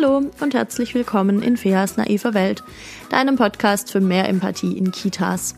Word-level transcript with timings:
Hallo 0.00 0.30
und 0.40 0.54
herzlich 0.54 0.94
willkommen 0.94 1.42
in 1.42 1.56
Feas 1.56 1.96
naiver 1.96 2.32
Welt, 2.32 2.62
deinem 3.10 3.36
Podcast 3.36 3.90
für 3.90 4.00
mehr 4.00 4.28
Empathie 4.28 4.78
in 4.78 4.92
Kitas. 4.92 5.56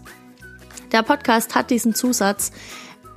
Der 0.90 1.02
Podcast 1.02 1.54
hat 1.54 1.70
diesen 1.70 1.94
Zusatz 1.94 2.50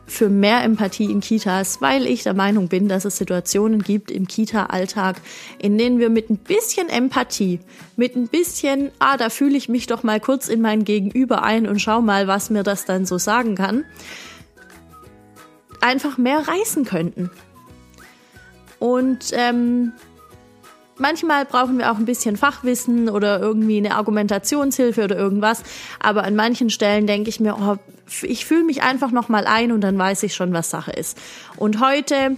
für 0.05 0.29
mehr 0.29 0.63
Empathie 0.63 1.11
in 1.11 1.21
Kitas, 1.21 1.81
weil 1.81 2.05
ich 2.05 2.23
der 2.23 2.33
Meinung 2.33 2.67
bin, 2.67 2.87
dass 2.89 3.05
es 3.05 3.17
Situationen 3.17 3.81
gibt 3.81 4.11
im 4.11 4.27
Kita-Alltag, 4.27 5.15
in 5.57 5.77
denen 5.77 5.99
wir 5.99 6.09
mit 6.09 6.29
ein 6.29 6.37
bisschen 6.37 6.89
Empathie, 6.89 7.59
mit 7.95 8.15
ein 8.15 8.27
bisschen, 8.27 8.91
ah, 8.99 9.17
da 9.17 9.29
fühle 9.29 9.57
ich 9.57 9.69
mich 9.69 9.87
doch 9.87 10.03
mal 10.03 10.19
kurz 10.19 10.47
in 10.47 10.61
mein 10.61 10.83
Gegenüber 10.83 11.43
ein 11.43 11.67
und 11.67 11.79
schau 11.79 12.01
mal, 12.01 12.27
was 12.27 12.49
mir 12.49 12.63
das 12.63 12.85
dann 12.85 13.05
so 13.05 13.17
sagen 13.17 13.55
kann, 13.55 13.83
einfach 15.81 16.17
mehr 16.17 16.47
reißen 16.47 16.85
könnten. 16.85 17.31
Und 18.79 19.31
ähm, 19.31 19.93
Manchmal 20.97 21.45
brauchen 21.45 21.77
wir 21.77 21.91
auch 21.91 21.97
ein 21.97 22.05
bisschen 22.05 22.37
Fachwissen 22.37 23.09
oder 23.09 23.41
irgendwie 23.41 23.77
eine 23.77 23.95
Argumentationshilfe 23.95 25.03
oder 25.03 25.17
irgendwas. 25.17 25.63
Aber 25.99 26.23
an 26.23 26.35
manchen 26.35 26.69
Stellen 26.69 27.05
denke 27.05 27.29
ich 27.29 27.39
mir, 27.39 27.57
oh, 27.59 27.75
ich 28.23 28.45
fühle 28.45 28.63
mich 28.63 28.81
einfach 28.81 29.11
noch 29.11 29.27
mal 29.27 29.45
ein 29.45 29.71
und 29.71 29.81
dann 29.81 29.97
weiß 29.97 30.23
ich 30.23 30.33
schon, 30.33 30.53
was 30.53 30.69
Sache 30.69 30.91
ist. 30.91 31.17
Und 31.57 31.81
heute 31.81 32.37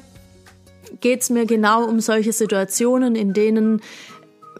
geht's 1.02 1.30
mir 1.30 1.46
genau 1.46 1.84
um 1.84 2.00
solche 2.00 2.34
Situationen, 2.34 3.16
in 3.16 3.34
denen 3.34 3.82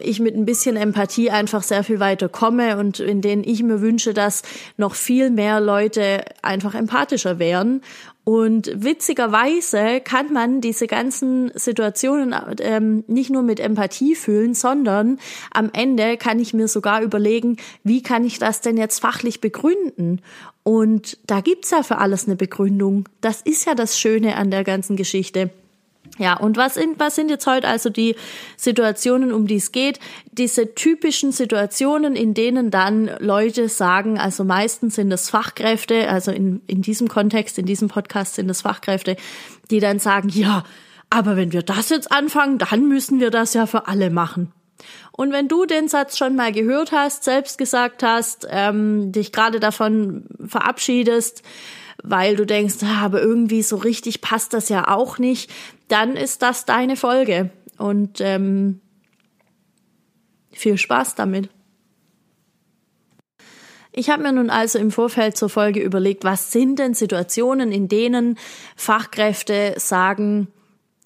ich 0.00 0.20
mit 0.20 0.36
ein 0.36 0.44
bisschen 0.44 0.76
Empathie 0.76 1.30
einfach 1.30 1.64
sehr 1.64 1.82
viel 1.82 1.98
weiter 1.98 2.28
komme 2.28 2.76
und 2.78 3.00
in 3.00 3.20
denen 3.20 3.42
ich 3.42 3.64
mir 3.64 3.80
wünsche, 3.80 4.14
dass 4.14 4.42
noch 4.76 4.94
viel 4.94 5.30
mehr 5.30 5.60
Leute 5.60 6.24
einfach 6.40 6.74
empathischer 6.74 7.40
wären 7.40 7.82
und 8.28 8.70
witzigerweise 8.74 10.02
kann 10.04 10.34
man 10.34 10.60
diese 10.60 10.86
ganzen 10.86 11.50
Situationen 11.54 12.34
ähm, 12.60 13.02
nicht 13.06 13.30
nur 13.30 13.40
mit 13.40 13.58
Empathie 13.58 14.14
fühlen, 14.14 14.52
sondern 14.52 15.18
am 15.50 15.70
Ende 15.72 16.18
kann 16.18 16.38
ich 16.38 16.52
mir 16.52 16.68
sogar 16.68 17.00
überlegen, 17.00 17.56
wie 17.84 18.02
kann 18.02 18.26
ich 18.26 18.38
das 18.38 18.60
denn 18.60 18.76
jetzt 18.76 18.98
fachlich 19.00 19.40
begründen? 19.40 20.20
Und 20.62 21.16
da 21.26 21.40
gibt's 21.40 21.70
ja 21.70 21.82
für 21.82 21.96
alles 21.96 22.26
eine 22.26 22.36
Begründung. 22.36 23.08
Das 23.22 23.40
ist 23.40 23.64
ja 23.64 23.74
das 23.74 23.98
Schöne 23.98 24.36
an 24.36 24.50
der 24.50 24.62
ganzen 24.62 24.96
Geschichte. 24.96 25.48
Ja, 26.18 26.36
und 26.36 26.56
was 26.56 26.74
sind, 26.74 26.98
was 26.98 27.14
sind 27.14 27.30
jetzt 27.30 27.46
heute 27.46 27.68
also 27.68 27.90
die 27.90 28.16
Situationen, 28.56 29.32
um 29.32 29.46
die 29.46 29.56
es 29.56 29.72
geht? 29.72 30.00
Diese 30.32 30.74
typischen 30.74 31.30
Situationen, 31.30 32.16
in 32.16 32.34
denen 32.34 32.70
dann 32.70 33.10
Leute 33.20 33.68
sagen, 33.68 34.18
also 34.18 34.44
meistens 34.44 34.96
sind 34.96 35.12
es 35.12 35.30
Fachkräfte, 35.30 36.08
also 36.08 36.32
in, 36.32 36.60
in 36.66 36.82
diesem 36.82 37.08
Kontext, 37.08 37.58
in 37.58 37.66
diesem 37.66 37.88
Podcast 37.88 38.34
sind 38.34 38.50
es 38.50 38.62
Fachkräfte, 38.62 39.16
die 39.70 39.80
dann 39.80 40.00
sagen, 40.00 40.28
ja, 40.28 40.64
aber 41.08 41.36
wenn 41.36 41.52
wir 41.52 41.62
das 41.62 41.88
jetzt 41.88 42.10
anfangen, 42.10 42.58
dann 42.58 42.88
müssen 42.88 43.20
wir 43.20 43.30
das 43.30 43.54
ja 43.54 43.66
für 43.66 43.86
alle 43.86 44.10
machen. 44.10 44.52
Und 45.12 45.32
wenn 45.32 45.48
du 45.48 45.66
den 45.66 45.88
Satz 45.88 46.16
schon 46.16 46.36
mal 46.36 46.52
gehört 46.52 46.92
hast, 46.92 47.24
selbst 47.24 47.58
gesagt 47.58 48.02
hast, 48.02 48.46
ähm, 48.50 49.10
dich 49.12 49.32
gerade 49.32 49.58
davon 49.58 50.26
verabschiedest, 50.46 51.42
weil 52.02 52.36
du 52.36 52.46
denkst, 52.46 52.76
ah, 52.82 53.04
aber 53.04 53.20
irgendwie 53.20 53.62
so 53.62 53.76
richtig 53.76 54.20
passt 54.20 54.54
das 54.54 54.68
ja 54.68 54.88
auch 54.88 55.18
nicht, 55.18 55.50
dann 55.88 56.16
ist 56.16 56.42
das 56.42 56.64
deine 56.64 56.96
Folge. 56.96 57.50
Und 57.76 58.20
ähm, 58.20 58.80
viel 60.52 60.78
Spaß 60.78 61.14
damit. 61.14 61.48
Ich 63.92 64.10
habe 64.10 64.22
mir 64.22 64.32
nun 64.32 64.50
also 64.50 64.78
im 64.78 64.90
Vorfeld 64.90 65.36
zur 65.36 65.48
Folge 65.48 65.80
überlegt, 65.80 66.22
was 66.22 66.52
sind 66.52 66.78
denn 66.78 66.94
Situationen, 66.94 67.72
in 67.72 67.88
denen 67.88 68.38
Fachkräfte 68.76 69.74
sagen, 69.76 70.48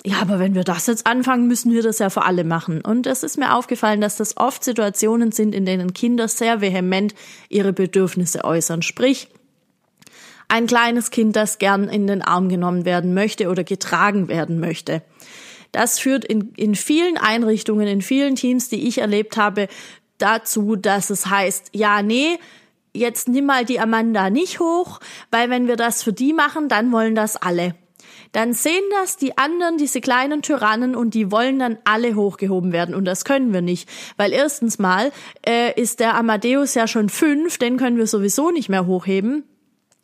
ja, 0.05 0.21
aber 0.21 0.41
wenn 0.41 0.55
wir 0.55 0.65
das 0.65 0.89
jetzt 0.89 1.07
anfangen, 1.07 1.47
müssen 1.47 1.73
wir 1.73 1.83
das 1.83 2.01
ja 2.01 2.11
für 2.11 2.23
alle 2.23 2.45
machen. 2.45 2.81
Und 2.81 3.07
es 3.07 3.23
ist 3.23 3.39
mir 3.39 3.55
aufgefallen, 3.55 4.01
dass 4.01 4.17
das 4.17 4.37
oft 4.37 4.65
Situationen 4.65 5.31
sind, 5.31 5.55
in 5.55 5.65
denen 5.65 5.95
Kinder 5.95 6.27
sehr 6.27 6.61
vehement 6.61 7.15
ihre 7.49 7.73
Bedürfnisse 7.73 8.45
äußern. 8.45 8.83
Sprich, 8.83 9.29
ein 10.53 10.67
kleines 10.67 11.11
Kind, 11.11 11.35
das 11.35 11.57
gern 11.57 11.89
in 11.89 12.07
den 12.07 12.21
Arm 12.21 12.51
genommen 12.51 12.85
werden 12.85 13.15
möchte 13.15 13.49
oder 13.49 13.65
getragen 13.65 14.29
werden 14.29 14.61
möchte. 14.61 15.03
Das 15.73 15.99
führt 15.99 16.27
in, 16.27 16.53
in 16.57 16.75
vielen 16.75 17.17
Einrichtungen, 17.17 17.89
in 17.89 18.03
vielen 18.03 18.35
Teams, 18.35 18.69
die 18.69 18.87
ich 18.87 18.99
erlebt 18.99 19.39
habe, 19.39 19.69
dazu, 20.19 20.77
dass 20.77 21.09
es 21.09 21.31
heißt, 21.31 21.71
ja, 21.73 22.03
nee, 22.03 22.39
jetzt 22.93 23.29
nimm 23.29 23.47
mal 23.47 23.65
die 23.65 23.81
Amanda 23.81 24.29
nicht 24.29 24.61
hoch, 24.61 25.01
weil 25.31 25.49
wenn 25.49 25.69
wir 25.69 25.77
das 25.77 26.03
für 26.03 26.13
die 26.13 26.35
machen, 26.35 26.69
dann 26.69 26.93
wollen 26.93 27.15
das 27.15 27.37
alle. 27.37 27.75
Dann 28.33 28.53
sehen 28.53 28.85
das 29.01 29.17
die 29.17 29.39
anderen, 29.39 29.79
diese 29.79 30.03
kleinen 30.03 30.43
Tyrannen, 30.43 30.95
und 30.95 31.15
die 31.15 31.31
wollen 31.31 31.59
dann 31.61 31.79
alle 31.85 32.15
hochgehoben 32.15 32.73
werden. 32.73 32.95
Und 32.95 33.07
das 33.07 33.25
können 33.25 33.55
wir 33.55 33.63
nicht. 33.63 33.89
Weil 34.19 34.33
erstens 34.33 34.79
mal 34.79 35.13
äh, 35.47 35.81
ist 35.81 36.01
der 36.01 36.15
Amadeus 36.15 36.75
ja 36.75 36.87
schon 36.87 37.09
fünf, 37.09 37.57
den 37.57 37.79
können 37.79 37.97
wir 37.97 38.07
sowieso 38.07 38.51
nicht 38.51 38.69
mehr 38.69 38.85
hochheben. 38.85 39.45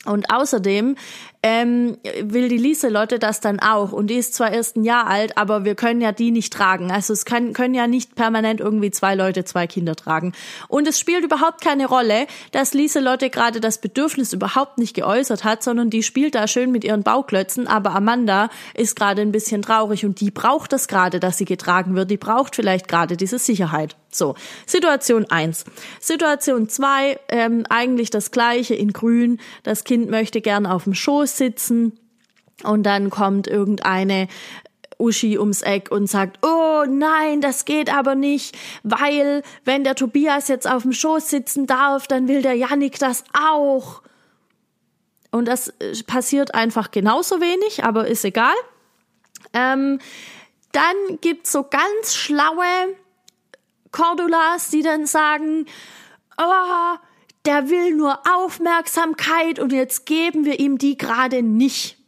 Und 0.05 0.31
außerdem 0.33 0.95
ähm, 1.43 1.99
will 2.23 2.49
die 2.49 2.57
Lieselotte 2.57 3.19
das 3.19 3.41
dann 3.41 3.59
auch. 3.59 3.91
Und 3.91 4.07
die 4.09 4.15
ist 4.15 4.33
zwar 4.33 4.53
erst 4.53 4.77
ein 4.77 4.85
Jahr 4.85 5.09
alt, 5.09 5.37
aber 5.37 5.65
wir 5.65 5.75
können 5.75 6.01
ja 6.01 6.13
die 6.13 6.31
nicht 6.31 6.53
tragen. 6.53 6.93
Also 6.93 7.13
es 7.13 7.25
kann, 7.25 7.53
können 7.53 7.75
ja 7.75 7.89
nicht 7.89 8.15
permanent 8.15 8.61
irgendwie 8.61 8.93
zwei 8.93 9.17
Leute 9.17 9.45
zwei 9.45 9.67
Kinder 9.67 9.97
tragen. 9.97 10.33
Und 10.69 10.87
es 10.87 11.01
spielt 11.01 11.25
überhaupt 11.25 11.63
keine 11.63 11.87
Rolle, 11.87 12.29
dass 12.53 12.75
Lieselotte 12.75 13.29
gerade 13.29 13.61
das 13.61 13.81
Bedürfnis 13.81 14.33
überhaupt 14.33 14.79
nicht 14.79 14.95
geäußert 14.95 15.43
hat, 15.43 15.65
sondern 15.65 15.91
die 15.91 16.05
spielt 16.05 16.37
da 16.37 16.47
schön 16.47 16.71
mit 16.71 16.85
ihren 16.85 17.03
Bauklötzen. 17.03 17.67
Aber 17.67 17.93
Amanda 17.95 18.51
ist 18.75 18.95
gerade 18.95 19.23
ein 19.23 19.33
bisschen 19.33 19.63
traurig 19.63 20.05
und 20.05 20.21
die 20.21 20.31
braucht 20.31 20.73
das 20.73 20.87
gerade, 20.87 21.19
dass 21.19 21.39
sie 21.39 21.45
getragen 21.45 21.97
wird. 21.97 22.11
Die 22.11 22.17
braucht 22.17 22.55
vielleicht 22.55 22.87
gerade 22.87 23.17
diese 23.17 23.41
Sicherheit. 23.41 23.97
So, 24.11 24.35
Situation 24.67 25.27
eins. 25.31 25.65
Situation 26.01 26.69
zwei 26.69 27.19
ähm, 27.29 27.65
eigentlich 27.69 28.11
das 28.11 28.31
gleiche 28.31 28.75
in 28.75 28.93
grün. 28.93 29.39
Das 29.63 29.85
Kind 29.85 30.11
möchte 30.11 30.41
gern 30.41 30.67
auf 30.67 30.85
dem 30.85 30.95
Schoß 30.95 31.37
sitzen 31.37 31.99
und 32.65 32.85
dann 32.85 33.11
kommt 33.11 33.47
irgendeine 33.47 34.29
Uschi 34.99 35.39
ums 35.39 35.63
Eck 35.63 35.91
und 35.91 36.09
sagt, 36.09 36.45
oh 36.45 36.85
nein, 36.89 37.41
das 37.41 37.65
geht 37.65 37.93
aber 37.93 38.15
nicht, 38.15 38.57
weil 38.83 39.43
wenn 39.65 39.85
der 39.85 39.95
Tobias 39.95 40.49
jetzt 40.49 40.69
auf 40.69 40.83
dem 40.83 40.93
Schoß 40.93 41.31
sitzen 41.31 41.67
darf, 41.67 42.09
dann 42.09 42.27
will 42.27 42.43
der 42.43 42.55
Yannick 42.55 42.99
das 42.99 43.25
auch. 43.33 44.03
Und 45.31 45.47
das 45.47 45.69
äh, 45.69 46.03
passiert 46.07 46.55
einfach 46.55 46.91
genauso 46.91 47.41
wenig, 47.41 47.85
aber 47.85 48.09
ist 48.09 48.25
egal. 48.25 48.55
Ähm, 49.53 50.01
dann 50.73 50.97
gibt's 51.21 51.53
so 51.53 51.63
ganz 51.63 52.15
schlaue 52.15 52.65
Cordulas, 53.93 54.71
die 54.71 54.83
dann 54.83 55.07
sagen, 55.07 55.67
oh, 56.39 56.97
der 57.47 57.71
will 57.71 57.95
nur 57.95 58.21
Aufmerksamkeit 58.31 59.59
und 59.59 59.73
jetzt 59.73 60.07
geben 60.07 60.45
wir 60.45 60.61
ihm 60.61 60.79
die 60.79 60.99
gerade 60.99 61.43
nicht. 61.43 61.99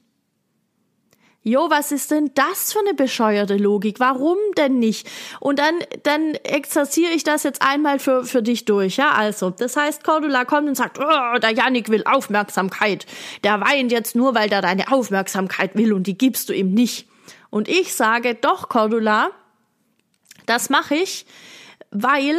Jo, 1.43 1.71
was 1.71 1.91
ist 1.91 2.11
denn 2.11 2.33
das 2.35 2.75
für 2.75 2.81
eine 2.81 2.93
bescheuerte 2.93 3.57
Logik? 3.57 3.99
Warum 3.99 4.37
denn 4.59 4.79
nicht? 4.79 5.09
Und 5.41 5.59
dann, 5.59 5.75
dann 6.03 6.35
exerziere 6.35 7.13
ich 7.13 7.25
das 7.25 7.45
jetzt 7.45 7.63
einmal 7.63 7.99
für, 7.99 8.25
für 8.25 8.43
dich 8.43 8.67
durch, 8.67 8.99
ja? 8.99 9.13
Also, 9.13 9.49
das 9.49 9.75
heißt, 9.75 10.05
Cordula 10.05 10.45
kommt 10.45 10.69
und 10.69 10.75
sagt, 10.75 10.99
oh, 10.99 11.39
der 11.39 11.53
Janik 11.53 11.89
will 11.89 12.05
Aufmerksamkeit. 12.05 13.07
Der 13.43 13.59
weint 13.63 13.91
jetzt 13.91 14.15
nur, 14.15 14.35
weil 14.35 14.51
der 14.51 14.61
deine 14.61 14.93
Aufmerksamkeit 14.93 15.75
will 15.77 15.95
und 15.95 16.07
die 16.07 16.19
gibst 16.19 16.51
du 16.51 16.53
ihm 16.53 16.75
nicht. 16.75 17.09
Und 17.49 17.69
ich 17.69 17.95
sage, 17.95 18.35
doch, 18.35 18.69
Cordula, 18.69 19.31
das 20.45 20.69
mache 20.69 20.95
ich, 20.95 21.25
weil 21.91 22.37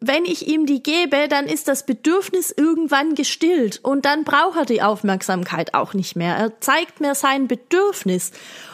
wenn 0.00 0.24
ich 0.24 0.46
ihm 0.46 0.66
die 0.66 0.82
gebe, 0.82 1.28
dann 1.28 1.46
ist 1.46 1.68
das 1.68 1.86
Bedürfnis 1.86 2.50
irgendwann 2.50 3.14
gestillt 3.14 3.80
und 3.82 4.04
dann 4.04 4.24
braucht 4.24 4.58
er 4.58 4.64
die 4.66 4.82
Aufmerksamkeit 4.82 5.74
auch 5.74 5.94
nicht 5.94 6.16
mehr. 6.16 6.36
Er 6.36 6.60
zeigt 6.60 7.00
mir 7.00 7.14
sein 7.14 7.48
Bedürfnis. 7.48 8.32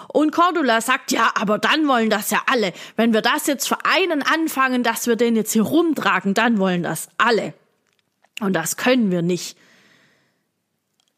Und 0.08 0.32
Cordula 0.32 0.80
sagt, 0.80 1.10
ja, 1.10 1.30
aber 1.40 1.58
dann 1.58 1.88
wollen 1.88 2.10
das 2.10 2.30
ja 2.30 2.42
alle. 2.46 2.72
Wenn 2.96 3.14
wir 3.14 3.22
das 3.22 3.46
jetzt 3.46 3.66
für 3.66 3.78
einen 3.84 4.22
anfangen, 4.22 4.82
dass 4.82 5.06
wir 5.06 5.16
den 5.16 5.36
jetzt 5.36 5.52
hier 5.52 5.62
rumtragen, 5.62 6.34
dann 6.34 6.58
wollen 6.58 6.82
das 6.82 7.08
alle. 7.16 7.54
Und 8.40 8.52
das 8.52 8.76
können 8.76 9.10
wir 9.10 9.22
nicht. 9.22 9.56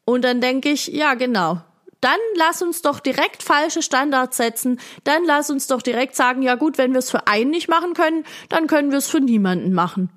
Und 0.05 0.23
dann 0.23 0.39
denke 0.39 0.69
ich, 0.69 0.87
ja, 0.87 1.15
genau 1.15 1.61
dann 2.01 2.19
lass 2.35 2.61
uns 2.61 2.81
doch 2.81 2.99
direkt 2.99 3.43
falsche 3.43 3.81
Standards 3.81 4.37
setzen. 4.37 4.79
Dann 5.03 5.23
lass 5.25 5.49
uns 5.49 5.67
doch 5.67 5.81
direkt 5.81 6.15
sagen, 6.15 6.41
ja 6.41 6.55
gut, 6.55 6.77
wenn 6.77 6.91
wir 6.91 6.99
es 6.99 7.09
für 7.09 7.27
einen 7.27 7.51
nicht 7.51 7.67
machen 7.67 7.93
können, 7.93 8.25
dann 8.49 8.67
können 8.67 8.91
wir 8.91 8.97
es 8.97 9.07
für 9.07 9.21
niemanden 9.21 9.73
machen. 9.73 10.09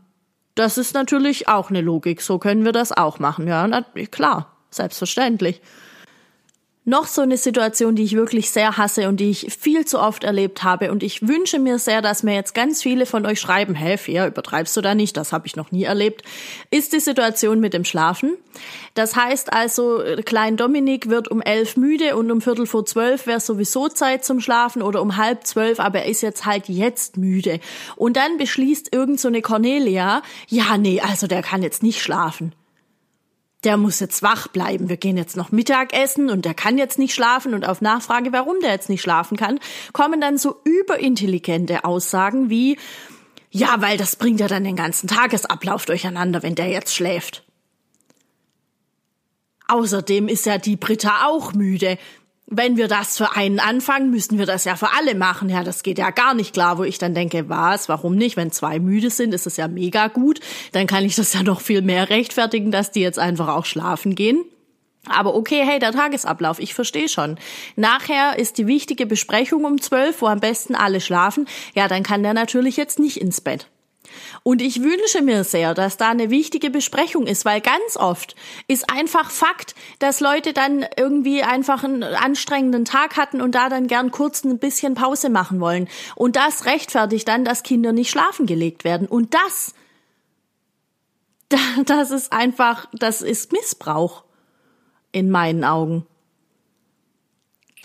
Das 0.55 0.77
ist 0.77 0.93
natürlich 0.95 1.49
auch 1.49 1.71
eine 1.71 1.81
Logik. 1.81 2.21
So 2.21 2.39
können 2.39 2.65
wir 2.65 2.73
das 2.73 2.93
auch 2.93 3.19
machen. 3.21 3.47
Ja, 3.47 3.67
na, 3.67 3.83
klar, 4.11 4.57
selbstverständlich. 4.71 5.63
Noch 6.89 7.07
so 7.07 7.21
eine 7.21 7.37
Situation, 7.37 7.95
die 7.95 8.03
ich 8.03 8.17
wirklich 8.17 8.51
sehr 8.51 8.77
hasse 8.77 9.09
und 9.09 9.21
die 9.21 9.31
ich 9.31 9.55
viel 9.59 9.85
zu 9.85 10.01
oft 10.01 10.25
erlebt 10.25 10.65
habe. 10.65 10.91
Und 10.91 11.03
ich 11.03 11.29
wünsche 11.29 11.59
mir 11.59 11.79
sehr, 11.79 12.03
dass 12.03 12.23
mir 12.23 12.35
jetzt 12.35 12.55
ganz 12.55 12.83
viele 12.83 13.07
von 13.07 13.27
euch 13.27 13.41
schreiben, 13.41 13.75
hä, 13.75 13.99
Fia, 13.99 14.27
übertreibst 14.27 14.77
du 14.77 14.81
da 14.81 14.95
nicht? 14.95 15.17
Das 15.17 15.33
habe 15.33 15.47
ich 15.47 15.55
noch 15.55 15.71
nie 15.71 15.85
erlebt. 15.85 16.23
Ist 16.71 16.93
die 16.93 17.01
Situation 17.01 17.61
mit 17.61 17.75
dem 17.75 17.85
Schlafen. 17.85 18.37
Das 18.95 19.15
heißt 19.15 19.53
also, 19.53 20.03
Klein 20.25 20.57
Dominik 20.57 21.09
wird 21.09 21.29
um 21.29 21.43
elf 21.43 21.77
müde 21.77 22.17
und 22.17 22.31
um 22.31 22.41
Viertel 22.41 22.67
vor 22.67 22.87
zwölf 22.87 23.27
wäre 23.27 23.41
sowieso 23.41 23.89
Zeit 23.89 24.25
zum 24.25 24.41
Schlafen 24.41 24.83
oder 24.83 25.03
um 25.03 25.17
halb 25.17 25.47
zwölf, 25.47 25.79
aber 25.81 26.01
er 26.01 26.07
ist 26.07 26.23
jetzt 26.23 26.47
halt 26.47 26.69
jetzt 26.69 27.17
müde. 27.17 27.61
Und 27.97 28.17
dann 28.17 28.39
beschließt 28.39 28.93
irgend 28.93 29.21
so 29.21 29.29
eine 29.29 29.43
Cornelia, 29.43 30.23
ja, 30.49 30.79
nee, 30.79 31.01
also 31.01 31.27
der 31.27 31.43
kann 31.43 31.63
jetzt 31.63 31.83
nicht 31.83 32.01
schlafen 32.01 32.53
der 33.65 33.77
muss 33.77 33.99
jetzt 33.99 34.23
wach 34.23 34.49
bleiben. 34.49 34.89
Wir 34.89 34.97
gehen 34.97 35.17
jetzt 35.17 35.37
noch 35.37 35.51
Mittagessen 35.51 36.31
und 36.31 36.45
der 36.45 36.55
kann 36.55 36.79
jetzt 36.79 36.99
nicht 36.99 37.15
schlafen. 37.15 37.55
Und 37.55 37.67
auf 37.67 37.81
Nachfrage, 37.81 38.33
warum 38.33 38.61
der 38.61 38.71
jetzt 38.71 38.89
nicht 38.89 39.03
schlafen 39.03 39.37
kann, 39.37 39.59
kommen 39.93 40.21
dann 40.21 40.39
so 40.39 40.61
überintelligente 40.65 41.85
Aussagen 41.85 42.51
wie, 42.51 42.79
ja, 43.51 43.81
weil 43.81 43.97
das 43.97 44.17
bringt 44.17 44.41
ja 44.41 44.47
dann 44.47 44.65
den 44.65 44.77
ganzen 44.77 45.09
Tagesablauf 45.09 45.87
durcheinander, 45.87 46.43
wenn 46.43 46.55
der 46.55 46.69
jetzt 46.69 46.95
schläft. 46.95 47.45
Außerdem 49.67 50.29
ist 50.29 50.47
ja 50.47 50.59
die 50.59 50.77
Britta 50.77 51.27
auch 51.27 51.53
müde 51.53 51.99
wenn 52.51 52.79
wir 52.79 52.89
das 52.89 53.19
für 53.19 53.37
einen 53.37 53.61
anfangen, 53.61 54.11
müssen 54.11 54.39
wir 54.39 54.47
das 54.47 54.65
ja 54.65 54.77
für 54.77 54.95
alle 54.95 55.15
machen. 55.15 55.51
Ja, 55.51 55.63
das 55.63 55.83
geht 55.83 55.99
ja 55.99 56.11
gar 56.11 56.35
nicht 56.35 56.55
klar, 56.55 56.79
wo 56.79 56.85
ich 56.85 56.99
dann 56.99 57.15
denke, 57.15 57.49
was, 57.49 57.89
warum 57.89 58.17
nicht? 58.17 58.37
Wenn 58.37 58.51
zwei 58.51 58.79
müde 58.79 59.11
sind, 59.11 59.35
ist 59.35 59.47
es 59.47 59.59
ja 59.59 59.69
mega 59.69 60.09
gut. 60.09 60.41
Dann 60.73 60.87
kann 60.87 61.05
ich 61.05 61.15
das 61.15 61.35
ja 61.35 61.43
noch 61.43 61.61
viel 61.61 61.83
mehr 61.83 62.09
rechtfertigen, 62.09 62.71
dass 62.71 62.91
die 62.91 63.01
jetzt 63.01 63.19
einfach 63.19 63.49
auch 63.49 63.67
schlafen 63.67 64.15
gehen. 64.15 64.45
Aber 65.07 65.35
okay, 65.35 65.63
hey, 65.65 65.79
der 65.79 65.93
Tagesablauf, 65.93 66.59
ich 66.59 66.75
verstehe 66.75 67.09
schon. 67.09 67.39
Nachher 67.77 68.39
ist 68.39 68.59
die 68.59 68.67
wichtige 68.67 69.07
Besprechung 69.07 69.65
um 69.65 69.81
zwölf, 69.81 70.23
wo 70.23 70.27
am 70.27 70.41
besten 70.41 70.75
alle 70.75 71.01
schlafen. 71.01 71.47
Ja, 71.75 71.87
dann 71.87 72.03
kann 72.03 72.23
der 72.23 72.35
natürlich 72.35 72.77
jetzt 72.77 72.99
nicht 72.99 73.19
ins 73.19 73.41
Bett. 73.41 73.69
Und 74.43 74.63
ich 74.63 74.83
wünsche 74.83 75.23
mir 75.23 75.45
sehr, 75.45 75.75
dass 75.75 75.97
da 75.97 76.11
eine 76.11 76.31
wichtige 76.31 76.71
Besprechung 76.71 77.27
ist, 77.27 77.45
weil 77.45 77.61
ganz 77.61 77.97
oft 77.97 78.35
ist 78.67 78.91
einfach 78.91 79.31
Fakt, 79.31 79.75
dass 79.99 80.21
Leute 80.21 80.53
dann 80.53 80.87
irgendwie 80.97 81.43
einfach 81.43 81.85
einen 81.85 82.03
anstrengenden 82.03 82.85
Tag 82.85 83.17
hatten 83.17 83.41
und 83.41 83.55
da 83.55 83.69
dann 83.69 83.87
gern 83.87 84.11
kurz 84.11 84.45
ein 84.45 84.59
bisschen 84.59 84.95
Pause 84.95 85.31
machen 85.31 85.61
wollen. 85.61 85.89
Und 86.15 86.37
das 86.37 86.67
rechtfertigt 86.67 87.29
dann, 87.29 87.45
dass 87.45 87.63
Kinder 87.63 87.93
nicht 87.93 88.11
schlafen 88.11 88.47
gelegt 88.47 88.85
werden. 88.85 89.07
Und 89.07 89.35
das, 89.35 89.75
das 91.85 92.11
ist 92.11 92.33
einfach, 92.33 92.87
das 92.93 93.23
ist 93.23 93.53
Missbrauch 93.53 94.25
in 95.13 95.31
meinen 95.31 95.65
Augen. 95.65 96.07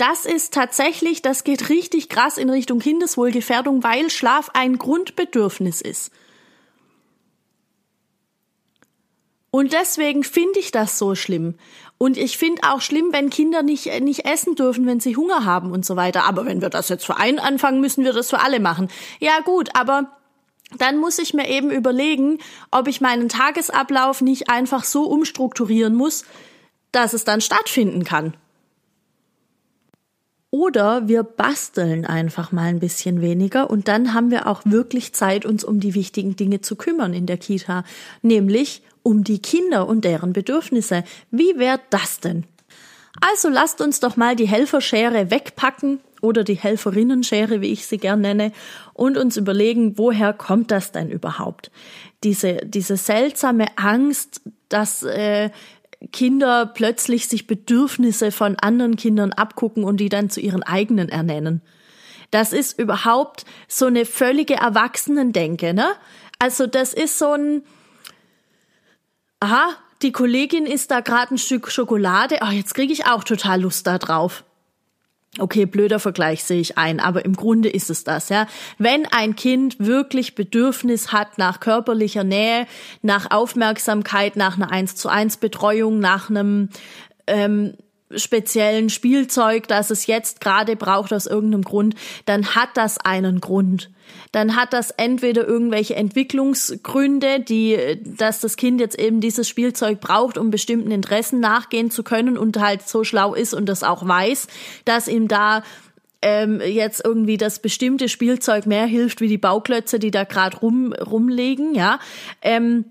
Das 0.06 0.26
ist 0.26 0.54
tatsächlich, 0.54 1.22
das 1.22 1.46
geht 1.46 1.70
richtig 1.70 2.10
krass 2.10 2.38
in 2.38 2.50
Richtung 2.50 2.80
Kindeswohlgefährdung, 2.80 3.84
weil 3.84 4.10
Schlaf 4.10 4.50
ein 4.54 4.78
Grundbedürfnis 4.78 5.80
ist. 5.80 6.12
Und 9.50 9.72
deswegen 9.72 10.26
finde 10.26 10.60
ich 10.60 10.72
das 10.72 11.00
so 11.00 11.16
schlimm. 11.16 11.56
Und 11.98 12.18
ich 12.18 12.38
finde 12.38 12.64
auch 12.64 12.82
schlimm, 12.82 13.14
wenn 13.14 13.30
Kinder 13.30 13.64
nicht, 13.64 13.86
nicht 14.02 14.26
essen 14.26 14.56
dürfen, 14.56 14.86
wenn 14.88 15.00
sie 15.00 15.16
Hunger 15.16 15.46
haben 15.46 15.72
und 15.72 15.86
so 15.86 15.96
weiter. 15.96 16.26
Aber 16.26 16.46
wenn 16.46 16.60
wir 16.60 16.70
das 16.70 16.90
jetzt 16.90 17.06
für 17.06 17.16
einen 17.16 17.40
anfangen, 17.40 17.80
müssen 17.80 18.04
wir 18.04 18.12
das 18.12 18.30
für 18.30 18.42
alle 18.42 18.60
machen. 18.60 18.90
Ja 19.22 19.40
gut, 19.40 19.70
aber 19.74 20.18
dann 20.78 20.98
muss 20.98 21.18
ich 21.18 21.34
mir 21.34 21.48
eben 21.48 21.72
überlegen, 21.72 22.40
ob 22.72 22.90
ich 22.90 23.00
meinen 23.00 23.30
Tagesablauf 23.30 24.20
nicht 24.20 24.50
einfach 24.50 24.84
so 24.84 25.06
umstrukturieren 25.06 25.96
muss, 25.96 26.26
dass 26.92 27.14
es 27.14 27.24
dann 27.24 27.40
stattfinden 27.40 28.04
kann. 28.04 28.36
Oder 30.54 31.08
wir 31.08 31.24
basteln 31.24 32.06
einfach 32.06 32.52
mal 32.52 32.66
ein 32.66 32.80
bisschen 32.80 33.22
weniger 33.22 33.72
und 33.72 33.88
dann 33.88 34.14
haben 34.14 34.30
wir 34.30 34.46
auch 34.46 34.62
wirklich 34.66 35.12
Zeit, 35.12 35.48
uns 35.48 35.64
um 35.64 35.80
die 35.80 35.96
wichtigen 35.96 36.36
Dinge 36.36 36.62
zu 36.62 36.76
kümmern 36.76 37.16
in 37.16 37.26
der 37.26 37.38
Kita, 37.38 37.84
nämlich 38.22 38.84
um 39.02 39.24
die 39.24 39.40
Kinder 39.40 39.88
und 39.88 40.06
deren 40.06 40.32
Bedürfnisse. 40.32 41.06
Wie 41.32 41.58
wäre 41.58 41.80
das 41.90 42.20
denn? 42.20 42.44
Also 43.20 43.50
lasst 43.50 43.82
uns 43.82 44.00
doch 44.00 44.16
mal 44.16 44.36
die 44.36 44.48
Helferschere 44.48 45.32
wegpacken 45.32 46.02
oder 46.22 46.44
die 46.44 46.54
Helferinnenschere, 46.54 47.62
wie 47.62 47.72
ich 47.72 47.88
sie 47.88 47.98
gern 47.98 48.22
nenne, 48.22 48.52
und 48.94 49.18
uns 49.18 49.38
überlegen, 49.38 49.98
woher 49.98 50.34
kommt 50.34 50.70
das 50.70 50.92
denn 50.92 51.10
überhaupt? 51.10 51.72
Diese, 52.24 52.58
diese 52.58 52.96
seltsame 52.96 53.66
Angst, 53.76 54.42
dass 54.70 55.02
äh, 55.02 55.50
Kinder 56.12 56.66
plötzlich 56.66 57.28
sich 57.28 57.48
Bedürfnisse 57.48 58.32
von 58.32 58.58
anderen 58.58 58.96
Kindern 58.96 59.34
abgucken 59.34 59.84
und 59.84 59.98
die 59.98 60.10
dann 60.10 60.30
zu 60.30 60.40
ihren 60.40 60.64
eigenen 60.64 61.10
ernennen. 61.10 61.62
Das 62.32 62.52
ist 62.52 62.80
überhaupt 62.80 63.46
so 63.68 63.86
eine 63.86 64.06
völlige 64.06 64.56
Erwachsenendenke, 64.56 65.74
ne? 65.74 65.94
Also 66.40 66.68
das 66.68 66.94
ist 66.94 67.20
so 67.20 67.34
ein, 67.34 67.64
aha, 69.40 69.70
die 70.02 70.12
Kollegin 70.12 70.66
isst 70.66 70.92
da 70.92 71.00
gerade 71.00 71.36
ein 71.36 71.38
Stück 71.38 71.72
Schokolade, 71.72 72.42
ach, 72.42 72.52
jetzt 72.52 72.74
kriege 72.74 72.92
ich 72.92 73.06
auch 73.06 73.24
total 73.24 73.62
Lust 73.62 73.88
da 73.88 73.98
drauf. 73.98 74.44
Okay, 75.40 75.66
blöder 75.66 76.00
Vergleich 76.00 76.44
sehe 76.44 76.62
ich 76.62 76.78
ein, 76.78 77.00
aber 77.00 77.26
im 77.26 77.36
Grunde 77.36 77.68
ist 77.68 77.90
es 77.90 78.04
das, 78.04 78.30
ja. 78.30 78.46
Wenn 78.78 79.08
ein 79.08 79.36
Kind 79.36 79.78
wirklich 79.80 80.36
Bedürfnis 80.36 81.12
hat 81.12 81.40
nach 81.40 81.60
körperlicher 81.60 82.24
Nähe, 82.24 82.68
nach 83.02 83.32
Aufmerksamkeit, 83.32 84.36
nach 84.36 84.58
einer 84.58 84.72
1 84.72 84.96
zu 84.96 85.10
1 85.10 85.38
Betreuung, 85.38 85.98
nach 85.98 86.30
einem 86.30 86.70
ähm, 87.26 87.74
speziellen 88.16 88.92
Spielzeug, 88.92 89.68
das 89.68 89.90
es 89.90 90.06
jetzt 90.06 90.40
gerade 90.40 90.76
braucht 90.76 91.12
aus 91.12 91.26
irgendeinem 91.26 91.64
Grund, 91.64 91.96
dann 92.26 92.56
hat 92.56 92.70
das 92.76 93.00
einen 93.00 93.42
Grund. 93.42 93.90
Dann 94.32 94.56
hat 94.56 94.74
das 94.74 94.92
entweder 94.92 95.48
irgendwelche 95.48 95.96
Entwicklungsgründe, 95.96 97.40
die, 97.40 97.78
dass 98.04 98.40
das 98.40 98.58
Kind 98.58 98.80
jetzt 98.80 99.00
eben 99.00 99.22
dieses 99.22 99.48
Spielzeug 99.48 100.00
braucht, 100.00 100.38
um 100.38 100.50
bestimmten 100.50 100.92
Interessen 100.92 101.40
nachgehen 101.40 101.92
zu 101.92 102.04
können 102.04 102.38
und 102.38 102.60
halt 102.60 102.88
so 102.88 103.04
schlau 103.04 103.34
ist 103.34 103.54
und 103.54 103.68
das 103.68 103.84
auch 103.84 104.08
weiß, 104.08 104.48
dass 104.86 105.08
ihm 105.08 105.28
da 105.28 105.64
ähm, 106.24 106.62
jetzt 106.62 107.04
irgendwie 107.04 107.38
das 107.38 107.60
bestimmte 107.60 108.10
Spielzeug 108.10 108.66
mehr 108.66 108.86
hilft 108.86 109.22
wie 109.22 109.28
die 109.28 109.38
Bauklötze, 109.38 110.00
die 110.00 110.12
da 110.12 110.24
gerade 110.24 110.58
rum 110.58 110.94
rumliegen, 110.94 111.76
ja. 111.76 112.00
Ähm, 112.42 112.86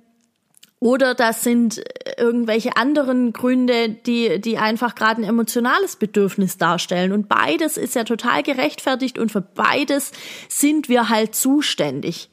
oder 0.82 1.14
das 1.14 1.44
sind 1.44 1.80
irgendwelche 2.18 2.76
anderen 2.76 3.32
Gründe, 3.32 3.88
die, 3.88 4.40
die 4.40 4.58
einfach 4.58 4.96
gerade 4.96 5.22
ein 5.22 5.28
emotionales 5.28 5.94
Bedürfnis 5.94 6.58
darstellen. 6.58 7.12
Und 7.12 7.28
beides 7.28 7.76
ist 7.76 7.94
ja 7.94 8.02
total 8.02 8.42
gerechtfertigt 8.42 9.16
und 9.16 9.30
für 9.30 9.42
beides 9.42 10.10
sind 10.48 10.88
wir 10.88 11.08
halt 11.08 11.36
zuständig. 11.36 12.30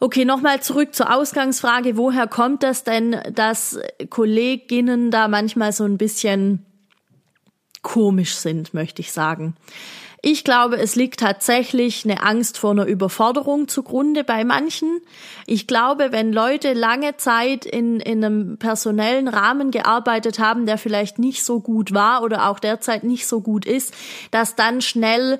Okay, 0.00 0.24
nochmal 0.24 0.62
zurück 0.62 0.94
zur 0.94 1.14
Ausgangsfrage. 1.14 1.98
Woher 1.98 2.26
kommt 2.26 2.62
das 2.62 2.84
denn, 2.84 3.20
dass 3.34 3.78
Kolleginnen 4.08 5.10
da 5.10 5.28
manchmal 5.28 5.72
so 5.72 5.84
ein 5.84 5.98
bisschen 5.98 6.64
komisch 7.82 8.36
sind, 8.36 8.72
möchte 8.72 9.02
ich 9.02 9.12
sagen? 9.12 9.56
Ich 10.20 10.42
glaube, 10.42 10.76
es 10.78 10.96
liegt 10.96 11.20
tatsächlich 11.20 12.04
eine 12.04 12.22
Angst 12.22 12.58
vor 12.58 12.72
einer 12.72 12.86
Überforderung 12.86 13.68
zugrunde 13.68 14.24
bei 14.24 14.44
manchen. 14.44 15.00
Ich 15.46 15.66
glaube, 15.68 16.10
wenn 16.10 16.32
Leute 16.32 16.72
lange 16.72 17.16
Zeit 17.16 17.64
in, 17.64 18.00
in 18.00 18.24
einem 18.24 18.58
personellen 18.58 19.28
Rahmen 19.28 19.70
gearbeitet 19.70 20.40
haben, 20.40 20.66
der 20.66 20.76
vielleicht 20.76 21.20
nicht 21.20 21.44
so 21.44 21.60
gut 21.60 21.94
war 21.94 22.22
oder 22.22 22.48
auch 22.48 22.58
derzeit 22.58 23.04
nicht 23.04 23.28
so 23.28 23.40
gut 23.40 23.64
ist, 23.64 23.94
dass 24.32 24.56
dann 24.56 24.80
schnell 24.80 25.38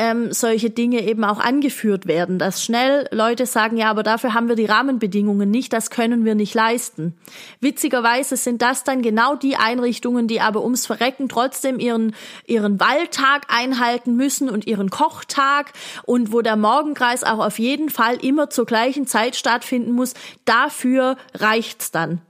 ähm, 0.00 0.32
solche 0.32 0.70
Dinge 0.70 1.02
eben 1.02 1.24
auch 1.24 1.38
angeführt 1.38 2.06
werden, 2.06 2.38
dass 2.38 2.64
schnell 2.64 3.06
Leute 3.10 3.44
sagen, 3.44 3.76
ja, 3.76 3.90
aber 3.90 4.02
dafür 4.02 4.32
haben 4.32 4.48
wir 4.48 4.56
die 4.56 4.64
Rahmenbedingungen 4.64 5.50
nicht, 5.50 5.74
das 5.74 5.90
können 5.90 6.24
wir 6.24 6.34
nicht 6.34 6.54
leisten. 6.54 7.18
Witzigerweise 7.60 8.38
sind 8.38 8.62
das 8.62 8.82
dann 8.82 9.02
genau 9.02 9.34
die 9.34 9.56
Einrichtungen, 9.56 10.26
die 10.26 10.40
aber 10.40 10.62
ums 10.62 10.86
Verrecken 10.86 11.28
trotzdem 11.28 11.78
ihren, 11.78 12.14
ihren 12.46 12.80
Waldtag 12.80 13.42
einhalten 13.54 14.16
müssen 14.16 14.48
und 14.48 14.66
ihren 14.66 14.88
Kochtag 14.88 15.74
und 16.04 16.32
wo 16.32 16.40
der 16.40 16.56
Morgenkreis 16.56 17.22
auch 17.22 17.44
auf 17.44 17.58
jeden 17.58 17.90
Fall 17.90 18.16
immer 18.24 18.48
zur 18.48 18.64
gleichen 18.64 19.06
Zeit 19.06 19.36
stattfinden 19.36 19.92
muss. 19.92 20.14
Dafür 20.46 21.18
reicht's 21.34 21.90
dann. 21.90 22.22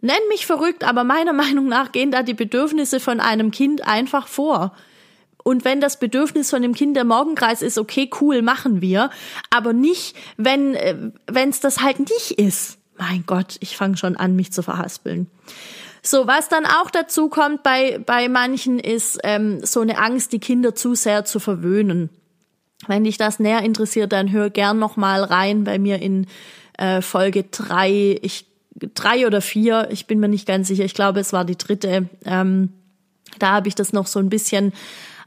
Nenn 0.00 0.16
mich 0.30 0.46
verrückt, 0.46 0.82
aber 0.82 1.04
meiner 1.04 1.32
Meinung 1.34 1.68
nach 1.68 1.92
gehen 1.92 2.10
da 2.10 2.22
die 2.22 2.32
Bedürfnisse 2.32 3.00
von 3.00 3.20
einem 3.20 3.50
Kind 3.50 3.86
einfach 3.86 4.28
vor. 4.28 4.72
Und 5.44 5.64
wenn 5.64 5.80
das 5.80 6.00
Bedürfnis 6.00 6.50
von 6.50 6.62
dem 6.62 6.74
Kind 6.74 6.96
der 6.96 7.04
Morgenkreis 7.04 7.62
ist, 7.62 7.78
okay, 7.78 8.10
cool, 8.20 8.42
machen 8.42 8.80
wir. 8.80 9.10
Aber 9.50 9.72
nicht, 9.72 10.16
wenn 10.36 10.74
äh, 10.74 10.96
es 11.32 11.60
das 11.60 11.80
halt 11.82 12.00
nicht 12.00 12.32
ist. 12.32 12.78
Mein 12.98 13.24
Gott, 13.26 13.58
ich 13.60 13.76
fange 13.76 13.96
schon 13.96 14.16
an, 14.16 14.34
mich 14.34 14.52
zu 14.52 14.62
verhaspeln. 14.62 15.28
So, 16.02 16.26
was 16.26 16.48
dann 16.48 16.66
auch 16.66 16.90
dazu 16.90 17.28
kommt 17.28 17.62
bei, 17.62 18.00
bei 18.04 18.28
manchen, 18.28 18.78
ist 18.78 19.18
ähm, 19.22 19.64
so 19.64 19.80
eine 19.80 19.98
Angst, 19.98 20.32
die 20.32 20.38
Kinder 20.38 20.74
zu 20.74 20.94
sehr 20.94 21.24
zu 21.24 21.38
verwöhnen. 21.38 22.10
Wenn 22.86 23.04
dich 23.04 23.18
das 23.18 23.38
näher 23.38 23.62
interessiert, 23.62 24.12
dann 24.12 24.32
hör 24.32 24.50
gern 24.50 24.78
noch 24.78 24.96
mal 24.96 25.22
rein 25.22 25.64
bei 25.64 25.78
mir 25.78 26.00
in 26.00 26.26
äh, 26.78 27.00
Folge 27.00 27.44
drei, 27.44 28.18
ich 28.20 28.46
drei 28.94 29.26
oder 29.26 29.40
vier, 29.40 29.88
ich 29.90 30.06
bin 30.06 30.20
mir 30.20 30.28
nicht 30.28 30.46
ganz 30.46 30.68
sicher. 30.68 30.84
Ich 30.84 30.94
glaube, 30.94 31.20
es 31.20 31.32
war 31.32 31.44
die 31.44 31.56
dritte. 31.56 32.08
Ähm, 32.24 32.72
Da 33.38 33.52
habe 33.52 33.68
ich 33.68 33.74
das 33.74 33.92
noch 33.92 34.06
so 34.06 34.18
ein 34.20 34.28
bisschen 34.28 34.72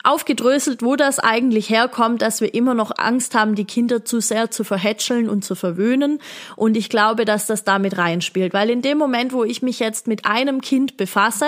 aufgedröselt, 0.08 0.82
wo 0.82 0.96
das 0.96 1.20
eigentlich 1.20 1.70
herkommt, 1.70 2.22
dass 2.22 2.42
wir 2.42 2.54
immer 2.54 2.74
noch 2.74 2.92
Angst 2.98 3.36
haben, 3.36 3.56
die 3.56 3.66
Kinder 3.66 4.06
zu 4.06 4.22
sehr 4.22 4.50
zu 4.50 4.64
verhätscheln 4.64 5.30
und 5.30 5.44
zu 5.44 5.56
verwöhnen. 5.56 6.20
Und 6.56 6.78
ich 6.78 6.90
glaube, 6.90 7.26
dass 7.26 7.46
das 7.46 7.64
damit 7.64 7.98
reinspielt, 7.98 8.54
weil 8.54 8.70
in 8.70 8.82
dem 8.82 8.98
Moment, 8.98 9.34
wo 9.34 9.44
ich 9.44 9.62
mich 9.62 9.80
jetzt 9.80 10.08
mit 10.08 10.26
einem 10.26 10.62
Kind 10.62 10.98
befasse, 10.98 11.46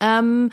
ähm, 0.00 0.50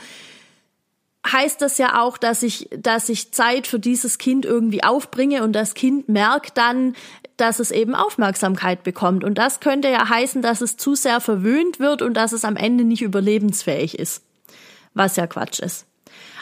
heißt 1.32 1.62
das 1.62 1.78
ja 1.78 2.02
auch, 2.02 2.18
dass 2.18 2.44
ich, 2.44 2.70
dass 2.76 3.10
ich 3.10 3.32
Zeit 3.34 3.68
für 3.68 3.80
dieses 3.80 4.18
Kind 4.18 4.46
irgendwie 4.46 4.84
aufbringe 4.84 5.44
und 5.44 5.54
das 5.54 5.74
Kind 5.74 6.10
merkt 6.10 6.58
dann, 6.58 6.96
dass 7.38 7.60
es 7.60 7.72
eben 7.72 7.96
Aufmerksamkeit 7.96 8.84
bekommt. 8.84 9.24
Und 9.24 9.38
das 9.38 9.60
könnte 9.60 9.90
ja 9.90 10.10
heißen, 10.10 10.42
dass 10.42 10.62
es 10.62 10.78
zu 10.78 10.96
sehr 10.96 11.22
verwöhnt 11.22 11.80
wird 11.80 12.02
und 12.02 12.16
dass 12.16 12.32
es 12.32 12.44
am 12.46 12.56
Ende 12.56 12.84
nicht 12.84 13.02
überlebensfähig 13.02 13.98
ist. 13.98 14.24
Was 14.94 15.16
ja 15.16 15.28
Quatsch 15.28 15.60
ist. 15.60 15.89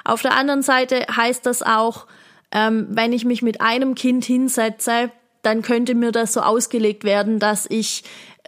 Auf 0.07 0.21
der 0.21 0.37
anderen 0.37 0.61
Seite 0.61 1.05
heißt 1.13 1.45
das 1.45 1.61
auch, 1.61 2.07
ähm, 2.53 2.87
wenn 2.89 3.11
ich 3.11 3.25
mich 3.25 3.41
mit 3.41 3.59
einem 3.59 3.93
Kind 3.93 4.23
hinsetze, 4.23 5.11
dann 5.41 5.61
könnte 5.61 5.95
mir 5.95 6.13
das 6.13 6.31
so 6.31 6.39
ausgelegt 6.39 7.03
werden, 7.03 7.39
dass 7.39 7.65
ich 7.69 8.05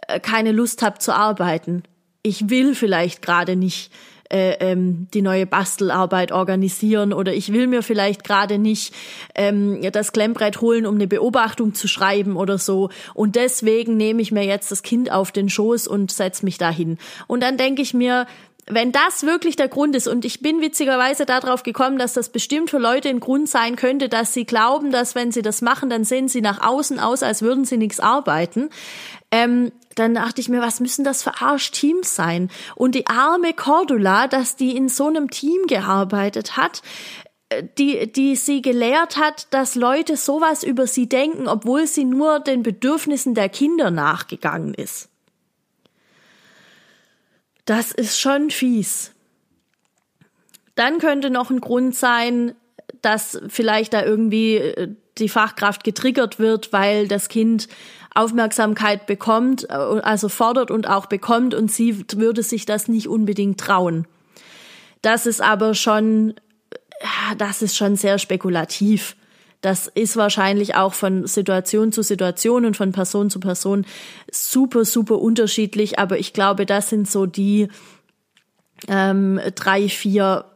äh, 0.08 0.20
keine 0.20 0.52
Lust 0.52 0.80
habe 0.80 0.98
zu 0.98 1.14
arbeiten. 1.14 1.82
Ich 2.22 2.48
will 2.48 2.74
vielleicht 2.74 3.20
gerade 3.20 3.56
nicht 3.56 3.92
äh, 4.30 4.52
ähm, 4.60 5.08
die 5.12 5.20
neue 5.20 5.44
Bastelarbeit 5.44 6.32
organisieren 6.32 7.12
oder 7.12 7.34
ich 7.34 7.52
will 7.52 7.66
mir 7.66 7.82
vielleicht 7.82 8.24
gerade 8.24 8.58
nicht 8.58 8.94
ähm, 9.34 9.80
das 9.92 10.12
Klemmbrett 10.12 10.60
holen, 10.62 10.86
um 10.86 10.94
eine 10.94 11.08
Beobachtung 11.08 11.74
zu 11.74 11.88
schreiben 11.88 12.36
oder 12.36 12.56
so. 12.56 12.88
Und 13.12 13.36
deswegen 13.36 13.98
nehme 13.98 14.22
ich 14.22 14.32
mir 14.32 14.44
jetzt 14.44 14.70
das 14.70 14.82
Kind 14.82 15.12
auf 15.12 15.30
den 15.30 15.50
Schoß 15.50 15.88
und 15.88 16.10
setze 16.10 16.44
mich 16.44 16.56
dahin. 16.56 16.96
Und 17.26 17.42
dann 17.42 17.58
denke 17.58 17.82
ich 17.82 17.92
mir, 17.92 18.26
wenn 18.70 18.92
das 18.92 19.24
wirklich 19.24 19.56
der 19.56 19.68
Grund 19.68 19.94
ist, 19.94 20.08
und 20.08 20.24
ich 20.24 20.40
bin 20.40 20.60
witzigerweise 20.60 21.26
darauf 21.26 21.62
gekommen, 21.62 21.98
dass 21.98 22.12
das 22.12 22.30
bestimmt 22.30 22.70
für 22.70 22.78
Leute 22.78 23.08
ein 23.08 23.20
Grund 23.20 23.48
sein 23.48 23.76
könnte, 23.76 24.08
dass 24.08 24.32
sie 24.32 24.44
glauben, 24.44 24.90
dass 24.90 25.14
wenn 25.14 25.32
sie 25.32 25.42
das 25.42 25.62
machen, 25.62 25.90
dann 25.90 26.04
sehen 26.04 26.28
sie 26.28 26.40
nach 26.40 26.62
außen 26.66 26.98
aus, 26.98 27.22
als 27.22 27.42
würden 27.42 27.64
sie 27.64 27.76
nichts 27.76 28.00
arbeiten. 28.00 28.70
Ähm, 29.30 29.72
dann 29.94 30.14
dachte 30.14 30.40
ich 30.40 30.48
mir, 30.48 30.60
was 30.60 30.80
müssen 30.80 31.04
das 31.04 31.22
für 31.22 31.40
Arschteams 31.40 32.14
sein? 32.14 32.50
Und 32.74 32.94
die 32.94 33.06
arme 33.06 33.52
Cordula, 33.52 34.28
dass 34.28 34.56
die 34.56 34.76
in 34.76 34.88
so 34.88 35.08
einem 35.08 35.30
Team 35.30 35.66
gearbeitet 35.66 36.56
hat, 36.56 36.82
äh, 37.50 37.62
die, 37.78 38.10
die 38.10 38.36
sie 38.36 38.62
gelehrt 38.62 39.16
hat, 39.16 39.52
dass 39.52 39.74
Leute 39.74 40.16
sowas 40.16 40.62
über 40.62 40.86
sie 40.86 41.08
denken, 41.08 41.48
obwohl 41.48 41.86
sie 41.86 42.04
nur 42.04 42.40
den 42.40 42.62
Bedürfnissen 42.62 43.34
der 43.34 43.48
Kinder 43.48 43.90
nachgegangen 43.90 44.74
ist. 44.74 45.09
Das 47.64 47.92
ist 47.92 48.18
schon 48.18 48.50
fies. 48.50 49.12
Dann 50.74 50.98
könnte 50.98 51.30
noch 51.30 51.50
ein 51.50 51.60
Grund 51.60 51.94
sein, 51.94 52.54
dass 53.02 53.40
vielleicht 53.48 53.92
da 53.92 54.04
irgendwie 54.04 54.56
äh, 54.56 54.94
die 55.18 55.28
Fachkraft 55.28 55.84
getriggert 55.84 56.38
wird, 56.38 56.72
weil 56.72 57.08
das 57.08 57.28
Kind 57.28 57.68
Aufmerksamkeit 58.14 59.06
bekommt, 59.06 59.68
äh, 59.68 59.74
also 59.74 60.28
fordert 60.28 60.70
und 60.70 60.88
auch 60.88 61.06
bekommt 61.06 61.54
und 61.54 61.70
sie 61.70 62.04
würde 62.14 62.42
sich 62.42 62.66
das 62.66 62.88
nicht 62.88 63.08
unbedingt 63.08 63.60
trauen. 63.60 64.06
Das 65.02 65.26
ist 65.26 65.40
aber 65.40 65.74
schon, 65.74 66.34
das 67.38 67.62
ist 67.62 67.76
schon 67.76 67.96
sehr 67.96 68.18
spekulativ. 68.18 69.16
Das 69.60 69.88
ist 69.88 70.16
wahrscheinlich 70.16 70.74
auch 70.74 70.94
von 70.94 71.26
Situation 71.26 71.92
zu 71.92 72.02
Situation 72.02 72.64
und 72.64 72.76
von 72.76 72.92
Person 72.92 73.28
zu 73.28 73.40
Person 73.40 73.84
super, 74.30 74.84
super 74.84 75.18
unterschiedlich. 75.18 75.98
Aber 75.98 76.18
ich 76.18 76.32
glaube, 76.32 76.64
das 76.64 76.88
sind 76.88 77.10
so 77.10 77.26
die 77.26 77.68
ähm, 78.88 79.38
drei, 79.54 79.88
vier 79.88 80.46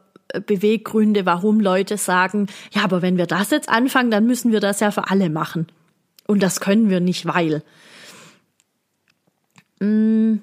Beweggründe, 0.45 1.25
warum 1.25 1.59
Leute 1.59 1.97
sagen, 1.97 2.47
ja, 2.71 2.83
aber 2.83 3.01
wenn 3.01 3.17
wir 3.17 3.27
das 3.27 3.51
jetzt 3.51 3.69
anfangen, 3.69 4.11
dann 4.11 4.25
müssen 4.25 4.51
wir 4.51 4.59
das 4.59 4.79
ja 4.79 4.91
für 4.91 5.09
alle 5.09 5.29
machen. 5.29 5.67
Und 6.27 6.41
das 6.41 6.59
können 6.59 6.89
wir 6.89 6.99
nicht, 6.99 7.25
weil. 7.25 7.63
Mm. 9.79 10.37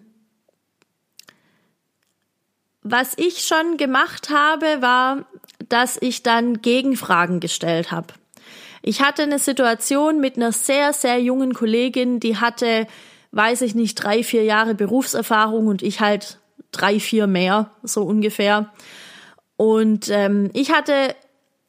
Was 2.84 3.12
ich 3.16 3.44
schon 3.44 3.76
gemacht 3.76 4.30
habe, 4.30 4.66
war, 4.80 5.24
dass 5.68 5.96
ich 6.00 6.22
dann 6.22 6.62
Gegenfragen 6.62 7.38
gestellt 7.38 7.92
habe. 7.92 8.14
Ich 8.82 9.00
hatte 9.00 9.22
eine 9.22 9.38
Situation 9.38 10.20
mit 10.20 10.36
einer 10.36 10.52
sehr, 10.52 10.92
sehr 10.92 11.20
jungen 11.20 11.54
Kollegin, 11.54 12.18
die 12.18 12.36
hatte, 12.36 12.86
weiß 13.30 13.62
ich 13.62 13.74
nicht, 13.74 13.94
drei, 13.94 14.24
vier 14.24 14.42
Jahre 14.42 14.74
Berufserfahrung 14.74 15.68
und 15.68 15.82
ich 15.82 16.00
halt 16.00 16.38
drei, 16.72 16.98
vier 16.98 17.26
mehr, 17.26 17.70
so 17.82 18.02
ungefähr. 18.02 18.72
Und 19.56 20.08
ähm, 20.10 20.50
ich 20.52 20.72
hatte 20.72 21.14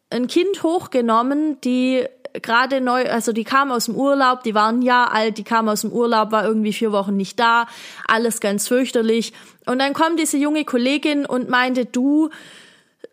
ein 0.10 0.28
Kind 0.28 0.64
hochgenommen, 0.64 1.62
die 1.62 2.06
gerade 2.42 2.82
neu, 2.82 3.06
also 3.06 3.32
die 3.32 3.44
kam 3.44 3.72
aus 3.72 3.86
dem 3.86 3.96
Urlaub, 3.96 4.44
die 4.44 4.56
war 4.56 4.70
ein 4.70 4.82
Jahr 4.82 5.14
alt, 5.14 5.38
die 5.38 5.44
kam 5.44 5.70
aus 5.70 5.82
dem 5.82 5.92
Urlaub, 5.92 6.32
war 6.32 6.46
irgendwie 6.46 6.74
vier 6.74 6.92
Wochen 6.92 7.16
nicht 7.16 7.40
da, 7.40 7.68
alles 8.08 8.40
ganz 8.40 8.68
fürchterlich. 8.68 9.34
Und 9.66 9.80
dann 9.80 9.94
kommt 9.94 10.20
diese 10.20 10.38
junge 10.38 10.66
Kollegin 10.66 11.26
und 11.26 11.50
meinte, 11.50 11.86
du, 11.86 12.30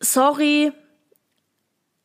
sorry, 0.00 0.72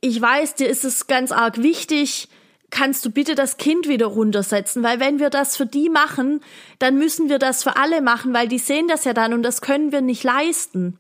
ich 0.06 0.22
weiß, 0.22 0.54
dir 0.54 0.70
ist 0.70 0.86
es 0.86 1.08
ganz 1.08 1.32
arg 1.32 1.64
wichtig, 1.64 2.30
kannst 2.70 3.04
du 3.06 3.10
bitte 3.10 3.34
das 3.34 3.58
Kind 3.58 3.88
wieder 3.88 4.06
runtersetzen, 4.06 4.84
weil 4.84 5.00
wenn 5.00 5.18
wir 5.18 5.32
das 5.32 5.58
für 5.58 5.66
die 5.66 5.90
machen, 5.90 6.42
dann 6.78 6.98
müssen 6.98 7.28
wir 7.28 7.40
das 7.40 7.64
für 7.64 7.76
alle 7.76 8.02
machen, 8.02 8.32
weil 8.32 8.48
die 8.48 8.60
sehen 8.60 8.88
das 8.88 9.04
ja 9.06 9.14
dann 9.14 9.34
und 9.34 9.42
das 9.42 9.62
können 9.62 9.92
wir 9.92 10.02
nicht 10.02 10.24
leisten. 10.24 11.00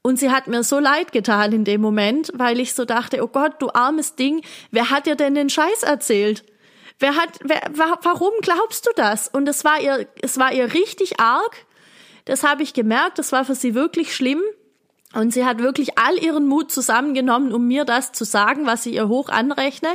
Und 0.00 0.18
sie 0.18 0.30
hat 0.30 0.46
mir 0.46 0.62
so 0.62 0.78
leid 0.78 1.12
getan 1.12 1.52
in 1.52 1.64
dem 1.64 1.82
Moment, 1.82 2.32
weil 2.34 2.60
ich 2.60 2.72
so 2.72 2.86
dachte, 2.86 3.22
oh 3.22 3.28
Gott, 3.28 3.60
du 3.60 3.68
armes 3.70 4.16
Ding, 4.16 4.42
wer 4.70 4.88
hat 4.88 5.06
dir 5.06 5.16
denn 5.16 5.34
den 5.34 5.50
Scheiß 5.50 5.82
erzählt? 5.82 6.44
Wer 6.98 7.16
hat, 7.16 7.28
wer, 7.42 7.60
warum 7.74 8.32
glaubst 8.40 8.86
du 8.86 8.90
das? 8.96 9.28
Und 9.28 9.48
es 9.48 9.64
war 9.64 9.80
ihr, 9.80 10.06
es 10.22 10.38
war 10.38 10.52
ihr 10.52 10.72
richtig 10.72 11.20
arg. 11.20 11.66
Das 12.24 12.42
habe 12.42 12.62
ich 12.62 12.72
gemerkt. 12.72 13.18
Das 13.18 13.32
war 13.32 13.44
für 13.44 13.54
sie 13.54 13.74
wirklich 13.74 14.14
schlimm. 14.14 14.40
Und 15.14 15.32
sie 15.32 15.44
hat 15.44 15.58
wirklich 15.58 15.96
all 15.96 16.18
ihren 16.18 16.46
Mut 16.46 16.72
zusammengenommen, 16.72 17.52
um 17.52 17.66
mir 17.66 17.84
das 17.84 18.12
zu 18.12 18.24
sagen, 18.24 18.66
was 18.66 18.84
ich 18.86 18.94
ihr 18.94 19.08
hoch 19.08 19.28
anrechne. 19.28 19.90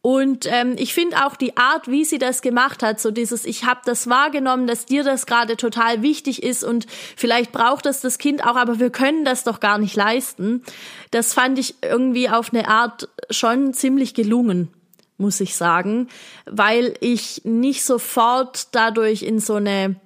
Und 0.00 0.46
ähm, 0.46 0.76
ich 0.78 0.94
finde 0.94 1.26
auch 1.26 1.34
die 1.34 1.56
Art, 1.56 1.88
wie 1.88 2.04
sie 2.04 2.18
das 2.18 2.40
gemacht 2.40 2.82
hat, 2.82 3.00
so 3.00 3.10
dieses, 3.10 3.44
ich 3.44 3.64
habe 3.64 3.80
das 3.84 4.08
wahrgenommen, 4.08 4.68
dass 4.68 4.86
dir 4.86 5.02
das 5.02 5.26
gerade 5.26 5.56
total 5.56 6.02
wichtig 6.02 6.42
ist 6.44 6.62
und 6.62 6.86
vielleicht 7.16 7.50
braucht 7.50 7.84
das 7.84 8.00
das 8.00 8.18
Kind 8.18 8.46
auch, 8.46 8.54
aber 8.54 8.78
wir 8.78 8.90
können 8.90 9.24
das 9.24 9.42
doch 9.42 9.58
gar 9.58 9.78
nicht 9.78 9.96
leisten. 9.96 10.62
Das 11.10 11.34
fand 11.34 11.58
ich 11.58 11.74
irgendwie 11.82 12.28
auf 12.28 12.54
eine 12.54 12.68
Art 12.68 13.08
schon 13.30 13.74
ziemlich 13.74 14.14
gelungen, 14.14 14.68
muss 15.16 15.40
ich 15.40 15.56
sagen, 15.56 16.06
weil 16.46 16.94
ich 17.00 17.42
nicht 17.44 17.84
sofort 17.84 18.68
dadurch 18.72 19.24
in 19.24 19.40
so 19.40 19.56
eine 19.56 19.96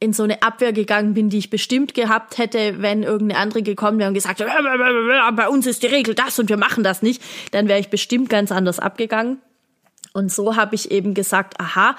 in 0.00 0.12
so 0.12 0.22
eine 0.22 0.42
Abwehr 0.42 0.72
gegangen 0.72 1.14
bin, 1.14 1.30
die 1.30 1.38
ich 1.38 1.50
bestimmt 1.50 1.94
gehabt 1.94 2.38
hätte, 2.38 2.82
wenn 2.82 3.02
irgendeine 3.02 3.40
andere 3.40 3.62
gekommen 3.62 3.98
wäre 3.98 4.08
und 4.08 4.14
gesagt, 4.14 4.38
bei 4.38 5.48
uns 5.48 5.66
ist 5.66 5.82
die 5.82 5.86
Regel 5.86 6.14
das 6.14 6.38
und 6.38 6.48
wir 6.48 6.56
machen 6.56 6.84
das 6.84 7.00
nicht, 7.00 7.22
dann 7.52 7.68
wäre 7.68 7.80
ich 7.80 7.88
bestimmt 7.88 8.28
ganz 8.28 8.52
anders 8.52 8.78
abgegangen. 8.78 9.38
Und 10.12 10.30
so 10.30 10.56
habe 10.56 10.74
ich 10.74 10.90
eben 10.90 11.14
gesagt, 11.14 11.58
aha, 11.58 11.96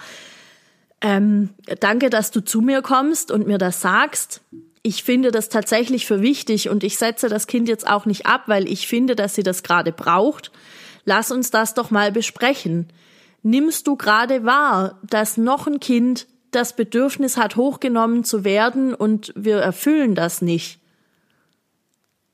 ähm, 1.02 1.50
danke, 1.80 2.10
dass 2.10 2.32
du 2.32 2.42
zu 2.44 2.62
mir 2.62 2.82
kommst 2.82 3.32
und 3.32 3.48
mir 3.48 3.58
das 3.58 3.82
sagst. 3.82 4.42
Ich 4.82 5.04
finde 5.04 5.32
das 5.32 5.50
tatsächlich 5.50 6.06
für 6.06 6.22
wichtig 6.22 6.70
und 6.70 6.84
ich 6.84 6.98
setze 6.98 7.28
das 7.28 7.48
Kind 7.48 7.68
jetzt 7.68 7.88
auch 7.88 8.06
nicht 8.06 8.26
ab, 8.26 8.44
weil 8.46 8.68
ich 8.68 8.88
finde, 8.88 9.16
dass 9.16 9.36
sie 9.36 9.44
das 9.44 9.64
gerade 9.64 9.92
braucht. 9.92 10.52
Lass 11.06 11.32
uns 11.32 11.52
das 11.52 11.74
doch 11.74 11.92
mal 11.92 12.12
besprechen. 12.12 12.88
Nimmst 13.42 13.88
du 13.88 13.96
gerade 13.96 14.46
wahr, 14.46 15.00
dass 15.04 15.38
noch 15.38 15.68
ein 15.68 15.80
Kind 15.80 16.28
das 16.56 16.76
Bedürfnis 16.76 17.38
hat, 17.38 17.56
hochgenommen 17.56 18.24
zu 18.24 18.44
werden 18.44 18.94
und 18.94 19.34
wir 19.36 19.58
erfüllen 19.58 20.16
das 20.16 20.42
nicht. 20.42 20.80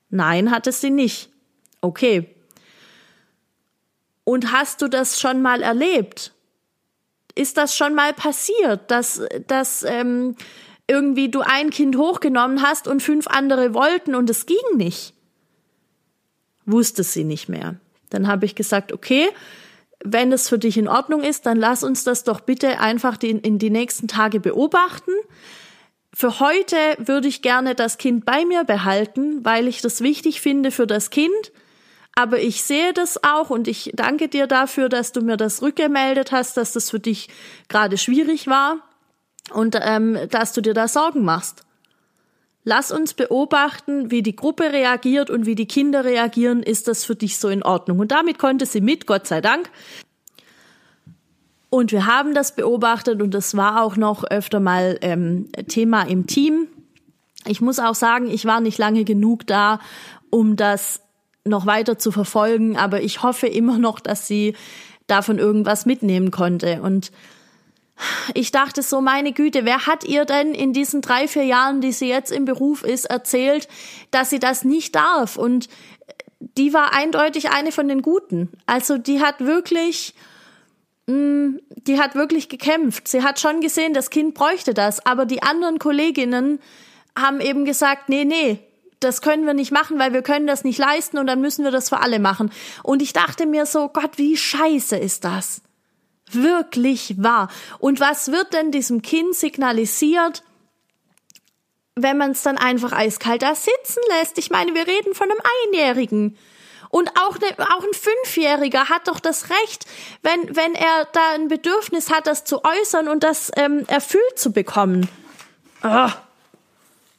Nein, 0.09 0.51
hat 0.51 0.67
es 0.67 0.81
sie 0.81 0.91
nicht. 0.91 1.29
Okay. 1.81 2.29
Und 4.23 4.51
hast 4.51 4.81
du 4.81 4.87
das 4.87 5.19
schon 5.19 5.41
mal 5.41 5.61
erlebt? 5.63 6.33
Ist 7.33 7.57
das 7.57 7.75
schon 7.75 7.95
mal 7.95 8.13
passiert, 8.13 8.91
dass, 8.91 9.21
dass 9.47 9.83
ähm, 9.83 10.35
irgendwie 10.87 11.29
du 11.29 11.41
ein 11.41 11.69
Kind 11.69 11.97
hochgenommen 11.97 12.61
hast 12.61 12.87
und 12.87 13.01
fünf 13.01 13.27
andere 13.27 13.73
wollten 13.73 14.13
und 14.13 14.29
es 14.29 14.45
ging 14.45 14.57
nicht? 14.75 15.13
Wusste 16.65 17.03
sie 17.03 17.23
nicht 17.23 17.49
mehr. 17.49 17.79
Dann 18.09 18.27
habe 18.27 18.45
ich 18.45 18.55
gesagt, 18.55 18.93
okay, 18.93 19.29
wenn 20.03 20.31
es 20.31 20.49
für 20.49 20.59
dich 20.59 20.77
in 20.77 20.87
Ordnung 20.87 21.23
ist, 21.23 21.45
dann 21.45 21.57
lass 21.57 21.83
uns 21.83 22.03
das 22.03 22.23
doch 22.23 22.41
bitte 22.41 22.79
einfach 22.79 23.17
die, 23.17 23.31
in 23.31 23.59
die 23.59 23.69
nächsten 23.69 24.07
Tage 24.07 24.39
beobachten. 24.39 25.11
Für 26.13 26.39
heute 26.39 26.75
würde 26.97 27.27
ich 27.27 27.41
gerne 27.41 27.75
das 27.75 27.97
Kind 27.97 28.25
bei 28.25 28.45
mir 28.45 28.63
behalten, 28.63 29.45
weil 29.45 29.67
ich 29.67 29.81
das 29.81 30.01
wichtig 30.01 30.41
finde 30.41 30.71
für 30.71 30.87
das 30.87 31.09
Kind. 31.09 31.51
Aber 32.13 32.39
ich 32.39 32.63
sehe 32.63 32.93
das 32.93 33.23
auch 33.23 33.49
und 33.49 33.67
ich 33.67 33.91
danke 33.95 34.27
dir 34.27 34.45
dafür, 34.47 34.89
dass 34.89 35.13
du 35.13 35.21
mir 35.21 35.37
das 35.37 35.61
rückgemeldet 35.61 36.33
hast, 36.33 36.57
dass 36.57 36.73
das 36.73 36.89
für 36.89 36.99
dich 36.99 37.29
gerade 37.69 37.97
schwierig 37.97 38.47
war 38.47 38.77
und 39.53 39.77
ähm, 39.81 40.17
dass 40.29 40.51
du 40.51 40.61
dir 40.61 40.73
da 40.73 40.89
Sorgen 40.89 41.23
machst. 41.23 41.63
Lass 42.63 42.91
uns 42.91 43.15
beobachten, 43.15 44.11
wie 44.11 44.21
die 44.21 44.35
Gruppe 44.35 44.71
reagiert 44.71 45.29
und 45.29 45.45
wie 45.45 45.55
die 45.55 45.67
Kinder 45.67 46.05
reagieren. 46.05 46.61
Ist 46.61 46.87
das 46.87 47.03
für 47.03 47.15
dich 47.15 47.39
so 47.39 47.49
in 47.49 47.63
Ordnung? 47.63 47.99
Und 47.99 48.11
damit 48.11 48.37
konnte 48.37 48.65
sie 48.65 48.81
mit, 48.81 49.07
Gott 49.07 49.25
sei 49.25 49.41
Dank. 49.41 49.69
Und 51.71 51.91
wir 51.91 52.05
haben 52.05 52.35
das 52.35 52.55
beobachtet 52.55 53.21
und 53.21 53.33
das 53.33 53.55
war 53.55 53.81
auch 53.81 53.95
noch 53.95 54.23
öfter 54.25 54.59
mal 54.59 54.99
ähm, 55.01 55.47
Thema 55.69 56.03
im 56.03 56.27
Team. 56.27 56.67
Ich 57.47 57.61
muss 57.61 57.79
auch 57.79 57.95
sagen, 57.95 58.29
ich 58.29 58.45
war 58.45 58.61
nicht 58.61 58.77
lange 58.77 59.05
genug 59.05 59.47
da, 59.47 59.79
um 60.29 60.55
das 60.55 61.01
noch 61.45 61.65
weiter 61.65 61.97
zu 61.97 62.11
verfolgen, 62.11 62.77
aber 62.77 63.01
ich 63.01 63.23
hoffe 63.23 63.47
immer 63.47 63.79
noch, 63.79 63.99
dass 63.99 64.27
sie 64.27 64.55
davon 65.07 65.39
irgendwas 65.39 65.85
mitnehmen 65.85 66.29
konnte. 66.29 66.81
Und 66.81 67.11
ich 68.33 68.51
dachte 68.51 68.81
so, 68.81 69.01
meine 69.01 69.31
Güte, 69.31 69.65
wer 69.65 69.85
hat 69.85 70.03
ihr 70.03 70.25
denn 70.25 70.53
in 70.53 70.73
diesen 70.73 71.01
drei, 71.01 71.27
vier 71.27 71.43
Jahren, 71.43 71.81
die 71.81 71.91
sie 71.91 72.07
jetzt 72.07 72.31
im 72.31 72.45
Beruf 72.45 72.83
ist, 72.83 73.05
erzählt, 73.05 73.67
dass 74.11 74.29
sie 74.29 74.39
das 74.39 74.63
nicht 74.63 74.95
darf? 74.95 75.37
Und 75.37 75.69
die 76.39 76.73
war 76.73 76.93
eindeutig 76.93 77.51
eine 77.51 77.71
von 77.71 77.87
den 77.87 78.01
Guten. 78.01 78.49
Also 78.65 78.97
die 78.97 79.21
hat 79.21 79.39
wirklich, 79.41 80.15
mm, 81.07 81.57
die 81.87 81.99
hat 81.99 82.15
wirklich 82.15 82.49
gekämpft. 82.49 83.07
Sie 83.07 83.23
hat 83.23 83.39
schon 83.39 83.61
gesehen, 83.61 83.93
das 83.93 84.09
Kind 84.09 84.33
bräuchte 84.33 84.73
das, 84.73 85.05
aber 85.05 85.25
die 85.25 85.43
anderen 85.43 85.79
Kolleginnen 85.79 86.59
haben 87.17 87.41
eben 87.41 87.65
gesagt, 87.65 88.09
nee, 88.09 88.25
nee, 88.25 88.59
das 88.99 89.21
können 89.21 89.45
wir 89.45 89.53
nicht 89.53 89.71
machen, 89.71 89.99
weil 89.99 90.13
wir 90.13 90.21
können 90.21 90.47
das 90.47 90.63
nicht 90.63 90.77
leisten 90.77 91.17
und 91.17 91.27
dann 91.27 91.41
müssen 91.41 91.63
wir 91.63 91.71
das 91.71 91.89
für 91.89 91.99
alle 91.99 92.19
machen. 92.19 92.51
Und 92.83 93.01
ich 93.01 93.13
dachte 93.13 93.45
mir 93.45 93.65
so, 93.65 93.89
Gott, 93.89 94.17
wie 94.17 94.37
scheiße 94.37 94.95
ist 94.95 95.23
das? 95.23 95.61
Wirklich 96.33 97.15
wahr. 97.17 97.49
Und 97.79 97.99
was 97.99 98.31
wird 98.31 98.53
denn 98.53 98.71
diesem 98.71 99.01
Kind 99.01 99.35
signalisiert, 99.35 100.43
wenn 101.95 102.17
man 102.17 102.31
es 102.31 102.41
dann 102.41 102.57
einfach 102.57 102.91
eiskalt 102.91 103.41
da 103.41 103.55
sitzen 103.55 104.01
lässt? 104.09 104.37
Ich 104.37 104.49
meine, 104.49 104.73
wir 104.73 104.87
reden 104.87 105.13
von 105.13 105.29
einem 105.29 105.41
Einjährigen. 105.67 106.37
Und 106.89 107.09
auch, 107.17 107.39
ne, 107.39 107.47
auch 107.57 107.83
ein 107.83 107.93
Fünfjähriger 107.93 108.89
hat 108.89 109.07
doch 109.07 109.21
das 109.21 109.49
Recht, 109.49 109.85
wenn, 110.23 110.55
wenn 110.55 110.75
er 110.75 111.07
da 111.13 111.31
ein 111.35 111.47
Bedürfnis 111.47 112.11
hat, 112.11 112.27
das 112.27 112.43
zu 112.43 112.63
äußern 112.65 113.07
und 113.07 113.23
das 113.23 113.49
ähm, 113.55 113.85
erfüllt 113.87 114.37
zu 114.37 114.51
bekommen. 114.51 115.07
Oh, 115.83 116.09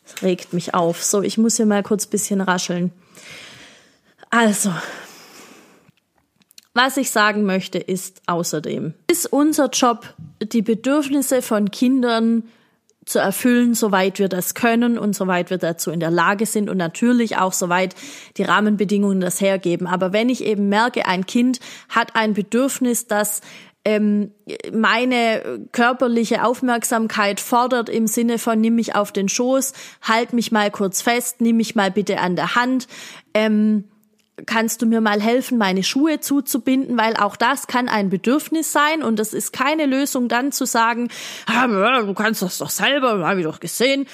das 0.04 0.22
regt 0.22 0.52
mich 0.52 0.74
auf. 0.74 1.02
So, 1.02 1.22
ich 1.22 1.38
muss 1.38 1.56
hier 1.56 1.66
mal 1.66 1.82
kurz 1.82 2.06
bisschen 2.06 2.42
rascheln. 2.42 2.92
Also, 4.28 4.72
was 6.74 6.96
ich 6.96 7.10
sagen 7.10 7.44
möchte, 7.44 7.78
ist 7.78 8.22
außerdem, 8.26 8.94
ist 9.06 9.32
unser 9.32 9.68
Job, 9.68 10.14
die 10.42 10.62
Bedürfnisse 10.62 11.42
von 11.42 11.70
Kindern 11.70 12.44
zu 13.04 13.18
erfüllen, 13.18 13.74
soweit 13.74 14.18
wir 14.18 14.28
das 14.28 14.54
können 14.54 14.96
und 14.96 15.14
soweit 15.14 15.50
wir 15.50 15.58
dazu 15.58 15.90
in 15.90 16.00
der 16.00 16.10
Lage 16.10 16.46
sind 16.46 16.70
und 16.70 16.76
natürlich 16.76 17.36
auch 17.36 17.52
soweit 17.52 17.94
die 18.36 18.44
Rahmenbedingungen 18.44 19.20
das 19.20 19.40
hergeben. 19.40 19.86
Aber 19.86 20.12
wenn 20.12 20.28
ich 20.28 20.44
eben 20.44 20.68
merke, 20.68 21.06
ein 21.06 21.26
Kind 21.26 21.58
hat 21.88 22.14
ein 22.14 22.34
Bedürfnis, 22.34 23.08
das 23.08 23.40
ähm, 23.84 24.30
meine 24.72 25.66
körperliche 25.72 26.44
Aufmerksamkeit 26.44 27.40
fordert 27.40 27.88
im 27.88 28.06
Sinne 28.06 28.38
von 28.38 28.60
nimm 28.60 28.76
mich 28.76 28.94
auf 28.94 29.10
den 29.10 29.28
Schoß, 29.28 29.72
halt 30.02 30.32
mich 30.32 30.52
mal 30.52 30.70
kurz 30.70 31.02
fest, 31.02 31.40
nimm 31.40 31.56
mich 31.56 31.74
mal 31.74 31.90
bitte 31.90 32.20
an 32.20 32.36
der 32.36 32.54
Hand, 32.54 32.86
ähm, 33.34 33.84
kannst 34.46 34.82
du 34.82 34.86
mir 34.86 35.00
mal 35.00 35.20
helfen, 35.20 35.58
meine 35.58 35.82
Schuhe 35.82 36.20
zuzubinden, 36.20 36.96
weil 36.96 37.16
auch 37.16 37.36
das 37.36 37.66
kann 37.66 37.88
ein 37.88 38.10
Bedürfnis 38.10 38.72
sein 38.72 39.02
und 39.02 39.18
das 39.18 39.32
ist 39.32 39.52
keine 39.52 39.86
Lösung 39.86 40.28
dann 40.28 40.52
zu 40.52 40.64
sagen, 40.64 41.08
ah, 41.46 41.66
du 41.66 42.14
kannst 42.14 42.42
das 42.42 42.58
doch 42.58 42.70
selber, 42.70 43.26
habe 43.26 43.40
ich 43.40 43.46
doch 43.46 43.60
gesehen. 43.60 44.06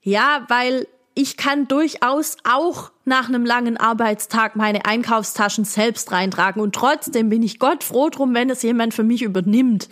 Ja, 0.00 0.44
weil 0.48 0.86
ich 1.14 1.36
kann 1.36 1.66
durchaus 1.66 2.36
auch 2.44 2.92
nach 3.04 3.28
einem 3.28 3.44
langen 3.44 3.76
Arbeitstag 3.76 4.54
meine 4.54 4.84
Einkaufstaschen 4.84 5.64
selbst 5.64 6.12
reintragen 6.12 6.62
und 6.62 6.74
trotzdem 6.74 7.28
bin 7.28 7.42
ich 7.42 7.58
Gott 7.58 7.82
froh 7.82 8.08
drum, 8.08 8.34
wenn 8.34 8.50
es 8.50 8.62
jemand 8.62 8.94
für 8.94 9.02
mich 9.02 9.22
übernimmt, 9.22 9.88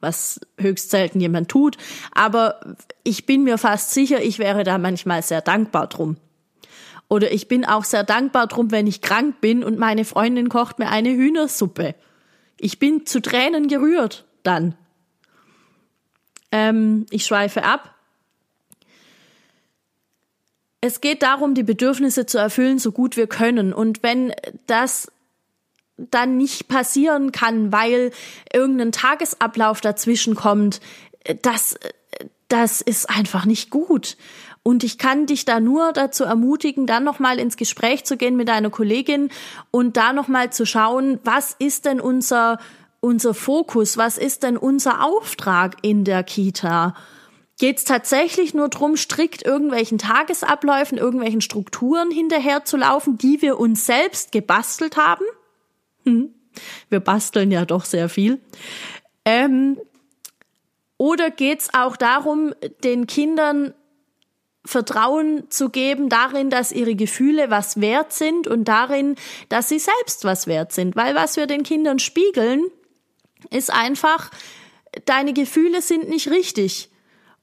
was 0.00 0.40
höchst 0.58 0.90
selten 0.90 1.20
jemand 1.20 1.48
tut, 1.48 1.76
aber 2.12 2.76
ich 3.04 3.26
bin 3.26 3.44
mir 3.44 3.58
fast 3.58 3.92
sicher, 3.92 4.22
ich 4.22 4.40
wäre 4.40 4.64
da 4.64 4.78
manchmal 4.78 5.22
sehr 5.22 5.40
dankbar 5.40 5.86
drum. 5.86 6.16
Oder 7.08 7.32
ich 7.32 7.48
bin 7.48 7.64
auch 7.64 7.84
sehr 7.84 8.04
dankbar 8.04 8.46
drum, 8.46 8.70
wenn 8.70 8.86
ich 8.86 9.00
krank 9.00 9.40
bin 9.40 9.62
und 9.62 9.78
meine 9.78 10.04
Freundin 10.04 10.48
kocht 10.48 10.78
mir 10.78 10.88
eine 10.88 11.10
Hühnersuppe. 11.10 11.94
Ich 12.58 12.78
bin 12.78 13.06
zu 13.06 13.20
Tränen 13.20 13.68
gerührt 13.68 14.24
dann. 14.42 14.76
Ähm, 16.50 17.06
ich 17.10 17.26
schweife 17.26 17.64
ab. 17.64 17.94
Es 20.80 21.00
geht 21.00 21.22
darum, 21.22 21.54
die 21.54 21.62
Bedürfnisse 21.62 22.26
zu 22.26 22.38
erfüllen, 22.38 22.78
so 22.78 22.92
gut 22.92 23.16
wir 23.16 23.26
können. 23.26 23.72
Und 23.72 24.02
wenn 24.02 24.32
das 24.66 25.10
dann 25.96 26.36
nicht 26.36 26.68
passieren 26.68 27.32
kann, 27.32 27.72
weil 27.72 28.12
irgendein 28.52 28.92
Tagesablauf 28.92 29.80
dazwischen 29.80 30.34
kommt, 30.34 30.80
das, 31.42 31.78
das 32.48 32.80
ist 32.80 33.08
einfach 33.10 33.46
nicht 33.46 33.70
gut. 33.70 34.16
Und 34.66 34.82
ich 34.82 34.98
kann 34.98 35.26
dich 35.26 35.44
da 35.44 35.60
nur 35.60 35.92
dazu 35.92 36.24
ermutigen, 36.24 36.88
dann 36.88 37.04
nochmal 37.04 37.38
ins 37.38 37.56
Gespräch 37.56 38.04
zu 38.04 38.16
gehen 38.16 38.34
mit 38.34 38.48
deiner 38.48 38.68
Kollegin 38.68 39.30
und 39.70 39.96
da 39.96 40.12
nochmal 40.12 40.50
zu 40.50 40.66
schauen, 40.66 41.20
was 41.22 41.54
ist 41.56 41.84
denn 41.84 42.00
unser, 42.00 42.58
unser 42.98 43.32
Fokus, 43.32 43.96
was 43.96 44.18
ist 44.18 44.42
denn 44.42 44.56
unser 44.56 45.04
Auftrag 45.04 45.76
in 45.82 46.02
der 46.02 46.24
Kita? 46.24 46.96
Geht 47.60 47.76
es 47.76 47.84
tatsächlich 47.84 48.54
nur 48.54 48.68
drum, 48.68 48.96
strikt 48.96 49.46
irgendwelchen 49.46 49.98
Tagesabläufen, 49.98 50.98
irgendwelchen 50.98 51.42
Strukturen 51.42 52.10
hinterher 52.10 52.64
zu 52.64 52.76
laufen, 52.76 53.18
die 53.18 53.42
wir 53.42 53.60
uns 53.60 53.86
selbst 53.86 54.32
gebastelt 54.32 54.96
haben? 54.96 55.24
Hm. 56.02 56.34
Wir 56.88 56.98
basteln 56.98 57.52
ja 57.52 57.66
doch 57.66 57.84
sehr 57.84 58.08
viel. 58.08 58.40
Ähm, 59.24 59.78
oder 60.96 61.30
geht 61.30 61.60
es 61.60 61.72
auch 61.72 61.96
darum, 61.96 62.52
den 62.82 63.06
Kindern 63.06 63.72
Vertrauen 64.66 65.50
zu 65.50 65.70
geben 65.70 66.08
darin, 66.08 66.50
dass 66.50 66.72
ihre 66.72 66.94
Gefühle 66.94 67.50
was 67.50 67.80
wert 67.80 68.12
sind 68.12 68.46
und 68.46 68.64
darin, 68.64 69.16
dass 69.48 69.68
sie 69.68 69.78
selbst 69.78 70.24
was 70.24 70.46
wert 70.46 70.72
sind. 70.72 70.96
Weil 70.96 71.14
was 71.14 71.36
wir 71.36 71.46
den 71.46 71.62
Kindern 71.62 71.98
spiegeln, 71.98 72.64
ist 73.50 73.72
einfach, 73.72 74.30
deine 75.04 75.32
Gefühle 75.32 75.82
sind 75.82 76.08
nicht 76.08 76.28
richtig. 76.30 76.90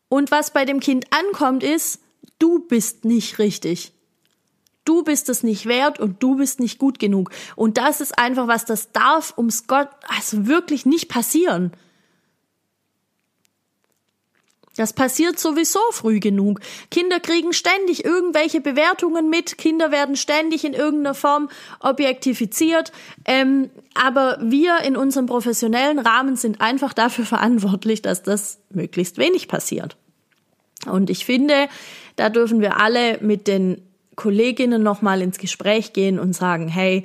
Und 0.10 0.32
was 0.32 0.52
bei 0.52 0.66
dem 0.66 0.80
Kind 0.80 1.08
ankommt, 1.12 1.64
ist, 1.64 2.00
du 2.40 2.60
bist 2.60 3.06
nicht 3.06 3.40
richtig. 3.40 3.94
Du 4.86 5.04
bist 5.04 5.30
es 5.30 5.44
nicht 5.44 5.66
wert 5.66 6.00
und 6.00 6.22
du 6.22 6.36
bist 6.36 6.60
nicht 6.60 6.78
gut 6.78 7.00
genug. 7.00 7.32
Und 7.56 7.78
das 7.78 8.02
ist 8.02 8.20
einfach 8.20 8.48
was, 8.48 8.66
das 8.66 8.92
darf 8.92 9.34
ums 9.38 9.66
Gott, 9.66 9.88
also 10.08 10.46
wirklich 10.46 10.86
nicht 10.86 11.08
passieren. 11.08 11.72
Das 14.76 14.94
passiert 14.94 15.40
sowieso 15.40 15.80
früh 15.92 16.20
genug. 16.20 16.60
Kinder 16.90 17.20
kriegen 17.20 17.54
ständig 17.54 18.04
irgendwelche 18.06 18.60
Bewertungen 18.60 19.30
mit, 19.30 19.58
Kinder 19.58 19.92
werden 19.92 20.16
ständig 20.16 20.66
in 20.66 20.74
irgendeiner 20.74 21.14
Form 21.14 21.50
objektifiziert, 21.80 22.92
ähm, 23.26 23.70
aber 23.94 24.40
wir 24.42 24.80
in 24.80 24.98
unserem 24.98 25.28
professionellen 25.28 26.00
Rahmen 26.00 26.36
sind 26.36 26.60
einfach 26.60 26.94
dafür 26.94 27.26
verantwortlich, 27.26 28.02
dass 28.02 28.24
das 28.24 28.60
möglichst 28.72 29.20
wenig 29.20 29.48
passiert. 29.48 29.96
Und 30.88 31.10
ich 31.10 31.26
finde, 31.26 31.68
da 32.16 32.30
dürfen 32.30 32.60
wir 32.60 32.80
alle 32.80 33.20
mit 33.22 33.48
den 33.48 33.82
Kolleginnen 34.16 34.82
nochmal 34.82 35.22
ins 35.22 35.38
Gespräch 35.38 35.94
gehen 35.94 36.20
und 36.20 36.34
sagen, 36.34 36.68
hey, 36.68 37.04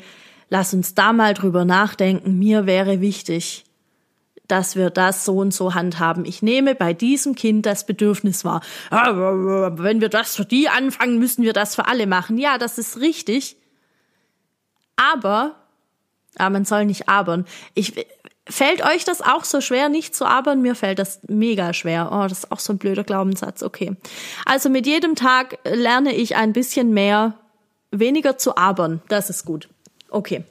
lass 0.49 0.75
uns 0.75 0.95
da 0.95 1.13
mal 1.13 1.35
drüber 1.35 1.65
nachdenken. 1.65 2.39
Mir 2.39 2.67
wäre 2.67 3.01
wichtig, 3.01 3.65
dass 4.49 4.77
wir 4.77 4.91
das 4.91 5.25
so 5.25 5.37
und 5.37 5.53
so 5.53 5.75
handhaben. 5.75 6.25
Ich 6.25 6.43
nehme 6.43 6.75
bei 6.75 6.95
diesem 6.95 7.35
Kind 7.35 7.67
das 7.67 7.87
Bedürfnis 7.87 8.45
wahr. 8.45 8.63
Ah, 8.91 9.13
wenn 9.13 10.01
wir 10.01 10.09
das 10.09 10.35
für 10.35 10.45
die 10.45 10.69
anfangen, 10.69 11.19
müssen 11.19 11.45
wir 11.45 11.53
das 11.53 11.75
für 11.75 11.87
alle 11.87 12.07
machen. 12.07 12.39
Ja, 12.39 12.59
das 12.59 12.79
ist 12.79 12.99
richtig. 12.99 13.57
Aber, 14.97 15.55
ah, 16.39 16.51
man 16.51 16.65
soll 16.65 16.87
nicht 16.87 17.09
abern. 17.09 17.45
Ich, 17.75 18.07
fällt 18.49 18.85
euch 18.85 19.05
das 19.05 19.21
auch 19.21 19.45
so 19.45 19.61
schwer, 19.61 19.91
nicht 19.91 20.15
zu 20.15 20.25
abern? 20.25 20.63
Mir 20.63 20.75
fällt 20.75 20.99
das 20.99 21.21
mega 21.29 21.75
schwer. 21.75 22.11
Oh, 22.11 22.27
das 22.27 22.45
ist 22.45 22.53
auch 22.53 22.61
so 22.61 22.73
ein 22.73 22.79
blöder 22.79 23.05
Glaubenssatz. 23.05 23.63
Okay. 23.63 23.97
Also 24.47 24.71
mit 24.71 24.87
jedem 24.87 25.15
Tag 25.15 25.59
lerne 25.65 26.15
ich 26.15 26.37
ein 26.37 26.53
bisschen 26.53 26.93
mehr, 26.95 27.35
weniger 27.91 28.39
zu 28.39 28.57
abern. 28.57 29.03
Das 29.09 29.31
ist 29.31 29.45
gut. 29.45 29.69
Okay. 30.09 30.45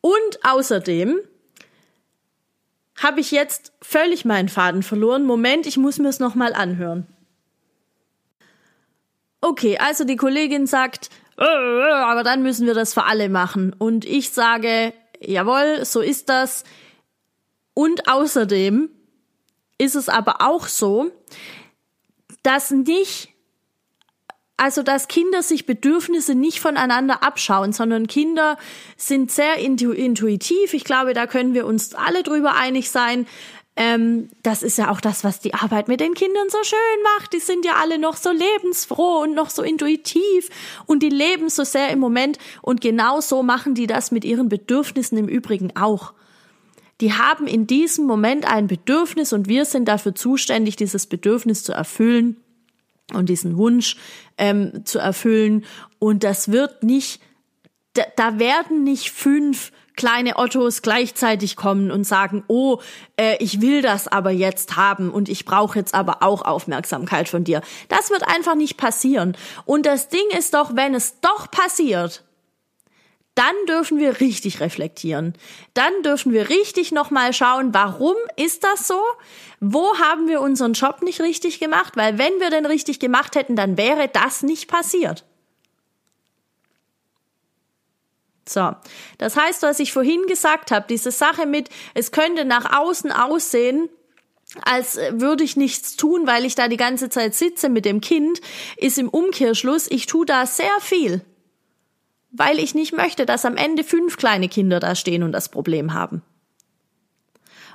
Und 0.00 0.38
außerdem 0.44 1.18
habe 2.96 3.20
ich 3.20 3.30
jetzt 3.30 3.72
völlig 3.82 4.24
meinen 4.24 4.48
Faden 4.48 4.82
verloren. 4.82 5.24
Moment, 5.24 5.66
ich 5.66 5.76
muss 5.76 5.98
mir 5.98 6.08
es 6.08 6.18
nochmal 6.18 6.54
anhören. 6.54 7.06
Okay, 9.40 9.78
also 9.78 10.04
die 10.04 10.16
Kollegin 10.16 10.66
sagt, 10.66 11.10
äh, 11.38 11.44
äh, 11.44 11.92
aber 11.92 12.22
dann 12.22 12.42
müssen 12.42 12.66
wir 12.66 12.74
das 12.74 12.94
für 12.94 13.04
alle 13.04 13.28
machen. 13.28 13.74
Und 13.76 14.04
ich 14.04 14.30
sage, 14.30 14.92
jawohl, 15.20 15.84
so 15.84 16.00
ist 16.00 16.28
das. 16.28 16.64
Und 17.74 18.08
außerdem 18.08 18.90
ist 19.78 19.94
es 19.94 20.08
aber 20.08 20.40
auch 20.40 20.66
so, 20.66 21.10
dass 22.42 22.70
nicht 22.70 23.35
also, 24.56 24.82
dass 24.82 25.08
Kinder 25.08 25.42
sich 25.42 25.66
Bedürfnisse 25.66 26.34
nicht 26.34 26.60
voneinander 26.60 27.22
abschauen, 27.22 27.72
sondern 27.72 28.06
Kinder 28.06 28.56
sind 28.96 29.30
sehr 29.30 29.58
intuitiv. 29.58 30.72
Ich 30.72 30.84
glaube, 30.84 31.12
da 31.12 31.26
können 31.26 31.52
wir 31.52 31.66
uns 31.66 31.94
alle 31.94 32.22
drüber 32.22 32.54
einig 32.54 32.90
sein. 32.90 33.26
Ähm, 33.78 34.30
das 34.42 34.62
ist 34.62 34.78
ja 34.78 34.90
auch 34.90 35.02
das, 35.02 35.24
was 35.24 35.40
die 35.40 35.52
Arbeit 35.52 35.88
mit 35.88 36.00
den 36.00 36.14
Kindern 36.14 36.48
so 36.48 36.56
schön 36.62 37.02
macht. 37.18 37.34
Die 37.34 37.38
sind 37.38 37.66
ja 37.66 37.74
alle 37.74 37.98
noch 37.98 38.16
so 38.16 38.30
lebensfroh 38.30 39.20
und 39.24 39.34
noch 39.34 39.50
so 39.50 39.62
intuitiv 39.62 40.48
und 40.86 41.02
die 41.02 41.10
leben 41.10 41.50
so 41.50 41.62
sehr 41.62 41.90
im 41.90 41.98
Moment. 41.98 42.38
Und 42.62 42.80
genau 42.80 43.20
so 43.20 43.42
machen 43.42 43.74
die 43.74 43.86
das 43.86 44.10
mit 44.10 44.24
ihren 44.24 44.48
Bedürfnissen 44.48 45.18
im 45.18 45.28
Übrigen 45.28 45.76
auch. 45.76 46.14
Die 47.02 47.12
haben 47.12 47.46
in 47.46 47.66
diesem 47.66 48.06
Moment 48.06 48.50
ein 48.50 48.68
Bedürfnis 48.68 49.34
und 49.34 49.48
wir 49.48 49.66
sind 49.66 49.86
dafür 49.86 50.14
zuständig, 50.14 50.76
dieses 50.76 51.06
Bedürfnis 51.06 51.62
zu 51.62 51.72
erfüllen 51.72 52.40
und 53.14 53.28
diesen 53.28 53.56
Wunsch 53.56 53.96
ähm, 54.38 54.84
zu 54.84 54.98
erfüllen. 54.98 55.64
Und 55.98 56.24
das 56.24 56.50
wird 56.50 56.82
nicht, 56.82 57.20
da, 57.94 58.02
da 58.16 58.38
werden 58.38 58.84
nicht 58.84 59.10
fünf 59.10 59.72
kleine 59.96 60.36
Ottos 60.36 60.82
gleichzeitig 60.82 61.56
kommen 61.56 61.90
und 61.90 62.04
sagen, 62.04 62.44
oh, 62.48 62.80
äh, 63.16 63.36
ich 63.42 63.62
will 63.62 63.80
das 63.80 64.06
aber 64.06 64.30
jetzt 64.30 64.76
haben 64.76 65.10
und 65.10 65.28
ich 65.28 65.46
brauche 65.46 65.78
jetzt 65.78 65.94
aber 65.94 66.22
auch 66.22 66.42
Aufmerksamkeit 66.42 67.28
von 67.28 67.44
dir. 67.44 67.62
Das 67.88 68.10
wird 68.10 68.28
einfach 68.28 68.54
nicht 68.54 68.76
passieren. 68.76 69.36
Und 69.64 69.86
das 69.86 70.08
Ding 70.08 70.28
ist 70.36 70.52
doch, 70.52 70.76
wenn 70.76 70.94
es 70.94 71.20
doch 71.20 71.50
passiert, 71.50 72.25
dann 73.36 73.54
dürfen 73.68 73.98
wir 73.98 74.20
richtig 74.20 74.60
reflektieren. 74.60 75.34
Dann 75.74 75.92
dürfen 76.02 76.32
wir 76.32 76.48
richtig 76.48 76.90
nochmal 76.90 77.34
schauen, 77.34 77.74
warum 77.74 78.16
ist 78.36 78.64
das 78.64 78.88
so? 78.88 78.98
Wo 79.60 79.98
haben 79.98 80.26
wir 80.26 80.40
unseren 80.40 80.72
Job 80.72 81.02
nicht 81.02 81.20
richtig 81.20 81.60
gemacht? 81.60 81.96
Weil 81.96 82.16
wenn 82.18 82.40
wir 82.40 82.48
den 82.48 82.64
richtig 82.64 82.98
gemacht 82.98 83.36
hätten, 83.36 83.54
dann 83.54 83.76
wäre 83.76 84.08
das 84.08 84.42
nicht 84.42 84.68
passiert. 84.68 85.24
So, 88.48 88.74
das 89.18 89.36
heißt, 89.36 89.62
was 89.62 89.80
ich 89.80 89.92
vorhin 89.92 90.26
gesagt 90.26 90.70
habe, 90.70 90.86
diese 90.88 91.10
Sache 91.10 91.44
mit, 91.44 91.68
es 91.92 92.12
könnte 92.12 92.46
nach 92.46 92.78
außen 92.78 93.12
aussehen, 93.12 93.90
als 94.64 94.98
würde 95.10 95.44
ich 95.44 95.56
nichts 95.56 95.96
tun, 95.96 96.26
weil 96.26 96.46
ich 96.46 96.54
da 96.54 96.68
die 96.68 96.76
ganze 96.78 97.10
Zeit 97.10 97.34
sitze 97.34 97.68
mit 97.68 97.84
dem 97.84 98.00
Kind, 98.00 98.40
ist 98.78 98.96
im 98.96 99.10
Umkehrschluss, 99.10 99.90
ich 99.90 100.06
tue 100.06 100.24
da 100.24 100.46
sehr 100.46 100.80
viel 100.80 101.22
weil 102.36 102.58
ich 102.58 102.74
nicht 102.74 102.92
möchte, 102.92 103.26
dass 103.26 103.44
am 103.44 103.56
Ende 103.56 103.84
fünf 103.84 104.16
kleine 104.16 104.48
Kinder 104.48 104.80
da 104.80 104.94
stehen 104.94 105.22
und 105.22 105.32
das 105.32 105.48
Problem 105.48 105.94
haben. 105.94 106.22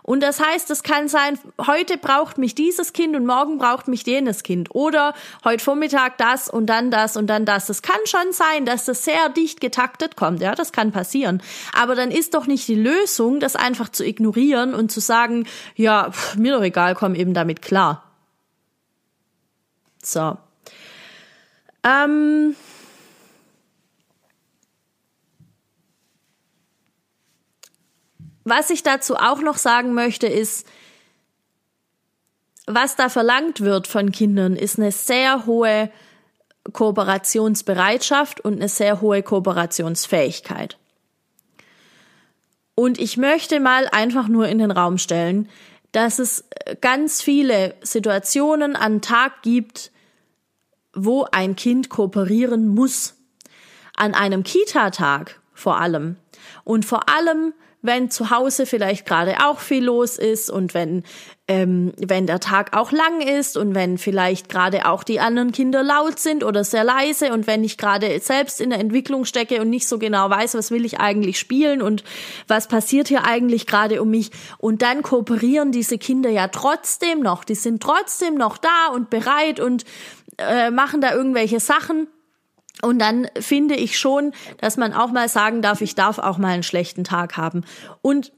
Und 0.03 0.23
das 0.23 0.39
heißt, 0.39 0.71
es 0.71 0.81
kann 0.81 1.07
sein, 1.07 1.37
heute 1.59 1.97
braucht 1.97 2.37
mich 2.37 2.55
dieses 2.55 2.91
Kind 2.91 3.15
und 3.15 3.25
morgen 3.25 3.59
braucht 3.59 3.87
mich 3.87 4.05
jenes 4.05 4.41
Kind. 4.41 4.73
Oder 4.73 5.13
heute 5.43 5.63
Vormittag 5.63 6.17
das 6.17 6.49
und 6.49 6.65
dann 6.65 6.89
das 6.89 7.15
und 7.17 7.27
dann 7.27 7.45
das. 7.45 7.69
Es 7.69 7.83
kann 7.83 7.99
schon 8.05 8.31
sein, 8.31 8.65
dass 8.65 8.85
das 8.85 9.05
sehr 9.05 9.29
dicht 9.29 9.61
getaktet 9.61 10.15
kommt. 10.15 10.41
Ja, 10.41 10.55
das 10.55 10.71
kann 10.71 10.91
passieren. 10.91 11.41
Aber 11.73 11.93
dann 11.93 12.09
ist 12.09 12.33
doch 12.33 12.47
nicht 12.47 12.67
die 12.67 12.75
Lösung, 12.75 13.39
das 13.39 13.55
einfach 13.55 13.89
zu 13.89 14.03
ignorieren 14.03 14.73
und 14.73 14.91
zu 14.91 14.99
sagen, 14.99 15.45
ja, 15.75 16.09
pff, 16.09 16.35
mir 16.35 16.55
doch 16.55 16.63
egal, 16.63 16.95
komm 16.95 17.13
eben 17.13 17.35
damit 17.35 17.61
klar. 17.61 18.03
So. 20.03 20.35
Ähm, 21.83 22.55
Was 28.43 28.69
ich 28.69 28.83
dazu 28.83 29.15
auch 29.15 29.41
noch 29.41 29.57
sagen 29.57 29.93
möchte, 29.93 30.27
ist, 30.27 30.67
was 32.65 32.95
da 32.95 33.09
verlangt 33.09 33.61
wird 33.61 33.87
von 33.87 34.11
Kindern, 34.11 34.55
ist 34.55 34.79
eine 34.79 34.91
sehr 34.91 35.45
hohe 35.45 35.91
Kooperationsbereitschaft 36.73 38.39
und 38.41 38.53
eine 38.53 38.69
sehr 38.69 39.01
hohe 39.01 39.23
Kooperationsfähigkeit. 39.23 40.77
Und 42.75 42.99
ich 42.99 43.17
möchte 43.17 43.59
mal 43.59 43.87
einfach 43.91 44.27
nur 44.27 44.47
in 44.47 44.59
den 44.59 44.71
Raum 44.71 44.97
stellen, 44.97 45.49
dass 45.91 46.19
es 46.19 46.45
ganz 46.79 47.21
viele 47.21 47.75
Situationen 47.81 48.75
an 48.75 49.01
Tag 49.01 49.41
gibt, 49.41 49.91
wo 50.93 51.25
ein 51.31 51.55
Kind 51.55 51.89
kooperieren 51.89 52.67
muss. 52.67 53.15
An 53.95 54.13
einem 54.13 54.43
Kita-Tag 54.43 55.39
vor 55.53 55.79
allem. 55.79 56.15
Und 56.63 56.85
vor 56.85 57.09
allem 57.09 57.53
wenn 57.81 58.11
zu 58.11 58.29
Hause 58.29 58.65
vielleicht 58.65 59.05
gerade 59.05 59.37
auch 59.45 59.59
viel 59.59 59.83
los 59.83 60.17
ist 60.17 60.49
und 60.49 60.73
wenn, 60.73 61.03
ähm, 61.47 61.93
wenn 61.97 62.27
der 62.27 62.39
Tag 62.39 62.77
auch 62.77 62.91
lang 62.91 63.21
ist 63.21 63.57
und 63.57 63.73
wenn 63.73 63.97
vielleicht 63.97 64.49
gerade 64.49 64.87
auch 64.87 65.03
die 65.03 65.19
anderen 65.19 65.51
Kinder 65.51 65.81
laut 65.81 66.19
sind 66.19 66.43
oder 66.43 66.63
sehr 66.63 66.83
leise 66.83 67.33
und 67.33 67.47
wenn 67.47 67.63
ich 67.63 67.77
gerade 67.77 68.19
selbst 68.19 68.61
in 68.61 68.69
der 68.69 68.79
Entwicklung 68.79 69.25
stecke 69.25 69.61
und 69.61 69.69
nicht 69.69 69.87
so 69.87 69.97
genau 69.97 70.29
weiß, 70.29 70.53
was 70.53 70.69
will 70.71 70.85
ich 70.85 70.99
eigentlich 70.99 71.39
spielen 71.39 71.81
und 71.81 72.03
was 72.47 72.67
passiert 72.67 73.07
hier 73.07 73.25
eigentlich 73.25 73.65
gerade 73.65 74.01
um 74.01 74.11
mich. 74.11 74.31
Und 74.59 74.81
dann 74.81 75.01
kooperieren 75.01 75.71
diese 75.71 75.97
Kinder 75.97 76.29
ja 76.29 76.47
trotzdem 76.49 77.21
noch. 77.21 77.43
Die 77.43 77.55
sind 77.55 77.81
trotzdem 77.81 78.35
noch 78.35 78.57
da 78.57 78.87
und 78.93 79.09
bereit 79.09 79.59
und 79.59 79.85
äh, 80.37 80.69
machen 80.69 81.01
da 81.01 81.13
irgendwelche 81.13 81.59
Sachen. 81.59 82.07
Und 82.81 82.99
dann 82.99 83.27
finde 83.39 83.75
ich 83.75 83.99
schon, 83.99 84.33
dass 84.59 84.77
man 84.77 84.93
auch 84.93 85.11
mal 85.11 85.29
sagen 85.29 85.61
darf, 85.61 85.81
ich 85.81 85.95
darf 85.95 86.17
auch 86.17 86.37
mal 86.37 86.49
einen 86.49 86.63
schlechten 86.63 87.03
Tag 87.03 87.37
haben. 87.37 87.63
Und 88.01 88.31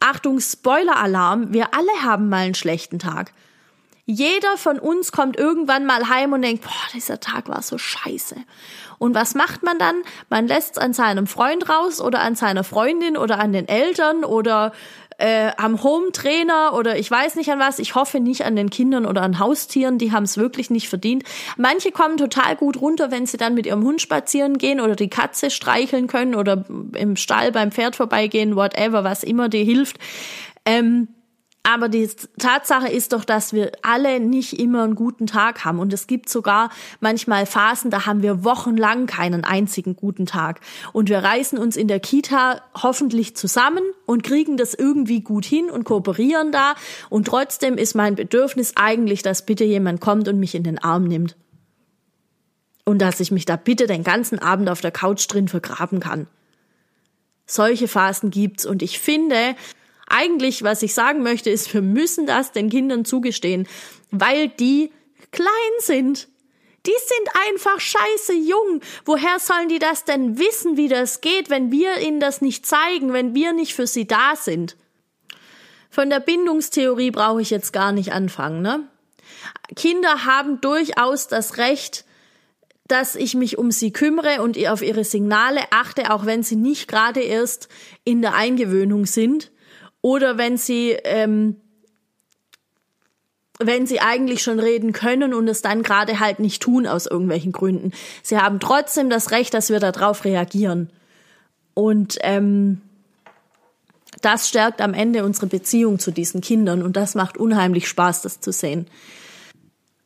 Achtung, 0.00 0.40
Spoiler-Alarm, 0.40 1.52
wir 1.52 1.74
alle 1.74 2.02
haben 2.02 2.28
mal 2.28 2.44
einen 2.44 2.54
schlechten 2.54 2.98
Tag. 2.98 3.32
Jeder 4.06 4.56
von 4.56 4.78
uns 4.80 5.12
kommt 5.12 5.38
irgendwann 5.38 5.86
mal 5.86 6.08
heim 6.08 6.32
und 6.32 6.42
denkt, 6.42 6.64
boah, 6.64 6.92
dieser 6.94 7.20
Tag 7.20 7.48
war 7.48 7.62
so 7.62 7.78
scheiße. 7.78 8.34
Und 8.98 9.14
was 9.14 9.34
macht 9.34 9.62
man 9.62 9.78
dann? 9.78 10.02
Man 10.28 10.48
lässt 10.48 10.72
es 10.72 10.78
an 10.78 10.92
seinem 10.92 11.26
Freund 11.26 11.68
raus 11.68 12.00
oder 12.00 12.20
an 12.20 12.34
seiner 12.34 12.64
Freundin 12.64 13.16
oder 13.16 13.38
an 13.38 13.52
den 13.52 13.68
Eltern 13.68 14.24
oder 14.24 14.72
äh, 15.20 15.52
am 15.56 15.82
Home-Trainer 15.82 16.72
oder 16.74 16.98
ich 16.98 17.10
weiß 17.10 17.36
nicht 17.36 17.50
an 17.50 17.58
was. 17.58 17.78
Ich 17.78 17.94
hoffe 17.94 18.20
nicht 18.20 18.44
an 18.44 18.56
den 18.56 18.70
Kindern 18.70 19.06
oder 19.06 19.22
an 19.22 19.38
Haustieren, 19.38 19.98
die 19.98 20.12
haben 20.12 20.24
es 20.24 20.38
wirklich 20.38 20.70
nicht 20.70 20.88
verdient. 20.88 21.24
Manche 21.56 21.92
kommen 21.92 22.16
total 22.16 22.56
gut 22.56 22.80
runter, 22.80 23.10
wenn 23.10 23.26
sie 23.26 23.36
dann 23.36 23.54
mit 23.54 23.66
ihrem 23.66 23.84
Hund 23.84 24.00
spazieren 24.00 24.58
gehen 24.58 24.80
oder 24.80 24.96
die 24.96 25.10
Katze 25.10 25.50
streicheln 25.50 26.06
können 26.06 26.34
oder 26.34 26.64
im 26.94 27.16
Stall 27.16 27.52
beim 27.52 27.70
Pferd 27.70 27.96
vorbeigehen, 27.96 28.56
whatever, 28.56 29.04
was 29.04 29.22
immer 29.22 29.48
dir 29.48 29.64
hilft. 29.64 29.98
Ähm, 30.64 31.08
aber 31.62 31.90
die 31.90 32.08
Tatsache 32.38 32.88
ist 32.88 33.12
doch, 33.12 33.24
dass 33.24 33.52
wir 33.52 33.72
alle 33.82 34.18
nicht 34.18 34.58
immer 34.58 34.82
einen 34.82 34.94
guten 34.94 35.26
Tag 35.26 35.64
haben. 35.64 35.78
Und 35.78 35.92
es 35.92 36.06
gibt 36.06 36.30
sogar 36.30 36.70
manchmal 37.00 37.44
Phasen, 37.44 37.90
da 37.90 38.06
haben 38.06 38.22
wir 38.22 38.44
wochenlang 38.44 39.06
keinen 39.06 39.44
einzigen 39.44 39.94
guten 39.94 40.24
Tag. 40.24 40.60
Und 40.94 41.10
wir 41.10 41.18
reißen 41.18 41.58
uns 41.58 41.76
in 41.76 41.86
der 41.86 42.00
Kita 42.00 42.62
hoffentlich 42.82 43.36
zusammen 43.36 43.82
und 44.06 44.22
kriegen 44.22 44.56
das 44.56 44.72
irgendwie 44.72 45.20
gut 45.20 45.44
hin 45.44 45.70
und 45.70 45.84
kooperieren 45.84 46.50
da. 46.50 46.74
Und 47.10 47.26
trotzdem 47.26 47.76
ist 47.76 47.94
mein 47.94 48.14
Bedürfnis 48.14 48.72
eigentlich, 48.76 49.22
dass 49.22 49.44
bitte 49.44 49.64
jemand 49.64 50.00
kommt 50.00 50.28
und 50.28 50.40
mich 50.40 50.54
in 50.54 50.64
den 50.64 50.78
Arm 50.78 51.04
nimmt. 51.04 51.36
Und 52.86 53.02
dass 53.02 53.20
ich 53.20 53.30
mich 53.30 53.44
da 53.44 53.56
bitte 53.56 53.86
den 53.86 54.02
ganzen 54.02 54.38
Abend 54.38 54.70
auf 54.70 54.80
der 54.80 54.92
Couch 54.92 55.26
drin 55.28 55.46
vergraben 55.46 56.00
kann. 56.00 56.26
Solche 57.44 57.86
Phasen 57.86 58.30
gibt's 58.30 58.64
und 58.64 58.82
ich 58.82 58.98
finde, 58.98 59.56
eigentlich, 60.10 60.62
was 60.62 60.82
ich 60.82 60.94
sagen 60.94 61.22
möchte, 61.22 61.50
ist, 61.50 61.72
wir 61.72 61.82
müssen 61.82 62.26
das 62.26 62.52
den 62.52 62.68
Kindern 62.68 63.04
zugestehen, 63.04 63.66
weil 64.10 64.48
die 64.48 64.90
klein 65.30 65.48
sind. 65.78 66.28
Die 66.86 66.92
sind 67.06 67.28
einfach 67.46 67.78
scheiße 67.78 68.32
jung. 68.32 68.80
Woher 69.04 69.38
sollen 69.38 69.68
die 69.68 69.78
das 69.78 70.04
denn 70.04 70.38
wissen, 70.38 70.76
wie 70.76 70.88
das 70.88 71.20
geht, 71.20 71.50
wenn 71.50 71.70
wir 71.70 71.98
ihnen 71.98 72.20
das 72.20 72.40
nicht 72.40 72.66
zeigen, 72.66 73.12
wenn 73.12 73.34
wir 73.34 73.52
nicht 73.52 73.74
für 73.74 73.86
sie 73.86 74.06
da 74.06 74.34
sind? 74.34 74.76
Von 75.90 76.08
der 76.08 76.20
Bindungstheorie 76.20 77.10
brauche 77.10 77.42
ich 77.42 77.50
jetzt 77.50 77.72
gar 77.72 77.92
nicht 77.92 78.12
anfangen, 78.12 78.62
ne? 78.62 78.88
Kinder 79.76 80.24
haben 80.24 80.60
durchaus 80.60 81.28
das 81.28 81.56
Recht, 81.56 82.04
dass 82.88 83.14
ich 83.14 83.34
mich 83.34 83.58
um 83.58 83.70
sie 83.70 83.92
kümmere 83.92 84.42
und 84.42 84.58
auf 84.66 84.82
ihre 84.82 85.04
Signale 85.04 85.60
achte, 85.70 86.12
auch 86.12 86.26
wenn 86.26 86.42
sie 86.42 86.56
nicht 86.56 86.88
gerade 86.88 87.20
erst 87.20 87.68
in 88.04 88.20
der 88.20 88.34
Eingewöhnung 88.34 89.06
sind 89.06 89.50
oder 90.02 90.38
wenn 90.38 90.56
sie 90.56 90.90
ähm, 91.04 91.56
wenn 93.62 93.86
sie 93.86 94.00
eigentlich 94.00 94.42
schon 94.42 94.58
reden 94.58 94.92
können 94.92 95.34
und 95.34 95.46
es 95.46 95.60
dann 95.60 95.82
gerade 95.82 96.18
halt 96.18 96.40
nicht 96.40 96.62
tun 96.62 96.86
aus 96.86 97.06
irgendwelchen 97.06 97.52
Gründen. 97.52 97.92
Sie 98.22 98.38
haben 98.38 98.58
trotzdem 98.58 99.10
das 99.10 99.32
Recht, 99.32 99.52
dass 99.52 99.68
wir 99.68 99.80
darauf 99.80 100.24
reagieren. 100.24 100.88
Und 101.74 102.18
ähm, 102.22 102.80
das 104.22 104.48
stärkt 104.48 104.80
am 104.80 104.94
Ende 104.94 105.24
unsere 105.24 105.46
Beziehung 105.46 105.98
zu 105.98 106.10
diesen 106.10 106.40
Kindern 106.40 106.82
und 106.82 106.96
das 106.96 107.14
macht 107.14 107.36
unheimlich 107.36 107.86
Spaß, 107.86 108.22
das 108.22 108.40
zu 108.40 108.50
sehen. 108.50 108.86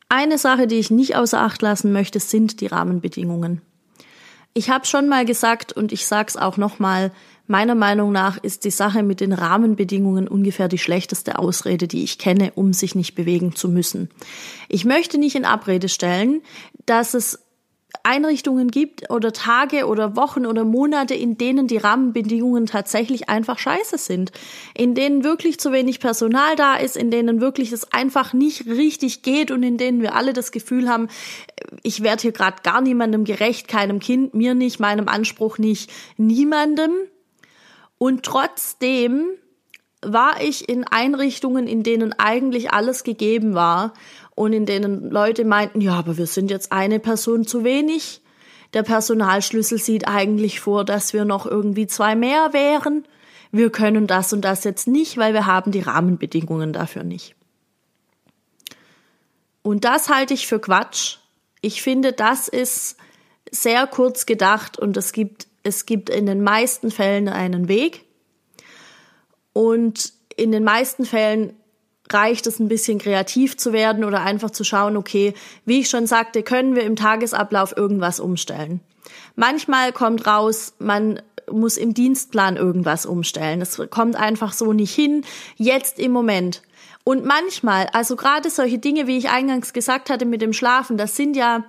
Eine 0.09 0.37
Sache, 0.37 0.67
die 0.67 0.75
ich 0.75 0.91
nicht 0.91 1.15
außer 1.15 1.41
Acht 1.41 1.61
lassen 1.61 1.91
möchte, 1.91 2.19
sind 2.19 2.61
die 2.61 2.67
Rahmenbedingungen. 2.67 3.61
Ich 4.53 4.69
habe 4.69 4.85
schon 4.85 5.09
mal 5.09 5.25
gesagt 5.25 5.73
und 5.73 5.91
ich 5.91 6.05
sag's 6.05 6.37
auch 6.37 6.57
nochmal, 6.57 7.11
Meiner 7.47 7.75
Meinung 7.75 8.11
nach 8.11 8.37
ist 8.37 8.65
die 8.65 8.71
Sache 8.71 9.03
mit 9.03 9.21
den 9.21 9.33
Rahmenbedingungen 9.33 10.27
ungefähr 10.27 10.67
die 10.67 10.79
schlechteste 10.79 11.37
Ausrede, 11.37 11.87
die 11.87 12.03
ich 12.03 12.17
kenne, 12.17 12.51
um 12.55 12.73
sich 12.73 12.95
nicht 12.95 13.13
bewegen 13.13 13.55
zu 13.55 13.69
müssen. 13.69 14.09
Ich 14.67 14.83
möchte 14.83 15.19
nicht 15.19 15.35
in 15.35 15.45
Abrede 15.45 15.89
stellen, 15.89 16.41
dass 16.85 17.13
es 17.13 17.39
Einrichtungen 18.03 18.69
gibt 18.69 19.09
oder 19.09 19.31
Tage 19.31 19.87
oder 19.87 20.15
Wochen 20.15 20.45
oder 20.45 20.63
Monate, 20.63 21.13
in 21.13 21.37
denen 21.37 21.67
die 21.67 21.77
Rahmenbedingungen 21.77 22.65
tatsächlich 22.65 23.29
einfach 23.29 23.57
scheiße 23.57 23.97
sind, 23.97 24.31
in 24.75 24.95
denen 24.95 25.23
wirklich 25.23 25.59
zu 25.59 25.71
wenig 25.71 25.99
Personal 25.99 26.55
da 26.55 26.75
ist, 26.75 26.97
in 26.97 27.11
denen 27.11 27.41
wirklich 27.41 27.71
es 27.71 27.91
einfach 27.93 28.33
nicht 28.33 28.67
richtig 28.67 29.21
geht 29.21 29.51
und 29.51 29.63
in 29.63 29.77
denen 29.77 30.01
wir 30.01 30.15
alle 30.15 30.33
das 30.33 30.51
Gefühl 30.51 30.89
haben, 30.89 31.07
ich 31.83 32.03
werde 32.03 32.23
hier 32.23 32.31
gerade 32.31 32.57
gar 32.63 32.81
niemandem 32.81 33.23
gerecht, 33.23 33.67
keinem 33.67 33.99
Kind, 33.99 34.33
mir 34.33 34.55
nicht, 34.55 34.79
meinem 34.79 35.07
Anspruch 35.07 35.57
nicht, 35.57 35.91
niemandem. 36.17 36.91
Und 37.97 38.23
trotzdem 38.23 39.27
war 40.01 40.41
ich 40.41 40.69
in 40.69 40.83
Einrichtungen, 40.83 41.67
in 41.67 41.83
denen 41.83 42.13
eigentlich 42.13 42.71
alles 42.71 43.03
gegeben 43.03 43.55
war 43.55 43.93
und 44.35 44.53
in 44.53 44.65
denen 44.65 45.09
Leute 45.09 45.45
meinten, 45.45 45.81
ja, 45.81 45.93
aber 45.93 46.17
wir 46.17 46.27
sind 46.27 46.51
jetzt 46.51 46.71
eine 46.71 46.99
Person 46.99 47.47
zu 47.47 47.63
wenig. 47.63 48.21
Der 48.73 48.83
Personalschlüssel 48.83 49.77
sieht 49.77 50.07
eigentlich 50.07 50.59
vor, 50.59 50.83
dass 50.83 51.13
wir 51.13 51.25
noch 51.25 51.45
irgendwie 51.45 51.87
zwei 51.87 52.15
mehr 52.15 52.51
wären. 52.51 53.05
Wir 53.51 53.71
können 53.71 54.05
das 54.05 54.33
und 54.33 54.41
das 54.41 54.63
jetzt 54.63 54.87
nicht, 54.87 55.17
weil 55.17 55.33
wir 55.33 55.45
haben 55.45 55.71
die 55.71 55.79
Rahmenbedingungen 55.79 56.73
dafür 56.73 57.03
nicht. 57.03 57.35
Und 59.61 59.85
das 59.85 60.09
halte 60.09 60.33
ich 60.33 60.45
für 60.45 60.59
Quatsch. 60.59 61.17
Ich 61.61 61.81
finde, 61.81 62.11
das 62.11 62.47
ist 62.47 62.97
sehr 63.49 63.87
kurz 63.87 64.25
gedacht 64.25 64.77
und 64.77 64.97
es 64.97 65.13
gibt, 65.13 65.47
es 65.65 65.85
gibt 65.85 66.09
in 66.09 66.27
den 66.27 66.43
meisten 66.43 66.91
Fällen 66.91 67.27
einen 67.27 67.67
Weg. 67.67 68.05
Und 69.51 70.13
in 70.37 70.51
den 70.51 70.63
meisten 70.63 71.05
Fällen 71.05 71.53
reicht 72.11 72.45
es 72.45 72.59
ein 72.59 72.67
bisschen 72.67 72.99
kreativ 72.99 73.57
zu 73.57 73.73
werden 73.73 74.03
oder 74.03 74.21
einfach 74.21 74.51
zu 74.51 74.63
schauen, 74.63 74.95
okay, 74.95 75.33
wie 75.65 75.79
ich 75.79 75.89
schon 75.89 76.05
sagte, 76.05 76.43
können 76.43 76.75
wir 76.75 76.83
im 76.83 76.95
Tagesablauf 76.95 77.75
irgendwas 77.75 78.19
umstellen. 78.19 78.81
Manchmal 79.35 79.91
kommt 79.91 80.27
raus, 80.27 80.73
man 80.77 81.19
muss 81.49 81.77
im 81.77 81.95
Dienstplan 81.95 82.57
irgendwas 82.57 83.05
umstellen. 83.05 83.61
Es 83.61 83.81
kommt 83.89 84.15
einfach 84.15 84.53
so 84.53 84.71
nicht 84.71 84.93
hin, 84.93 85.23
jetzt 85.55 85.97
im 85.99 86.11
Moment. 86.11 86.61
Und 87.03 87.25
manchmal, 87.25 87.87
also 87.93 88.15
gerade 88.15 88.49
solche 88.51 88.77
Dinge, 88.77 89.07
wie 89.07 89.17
ich 89.17 89.29
eingangs 89.29 89.73
gesagt 89.73 90.09
hatte 90.09 90.25
mit 90.25 90.41
dem 90.41 90.53
Schlafen, 90.53 90.97
das 90.97 91.15
sind 91.15 91.35
ja 91.35 91.63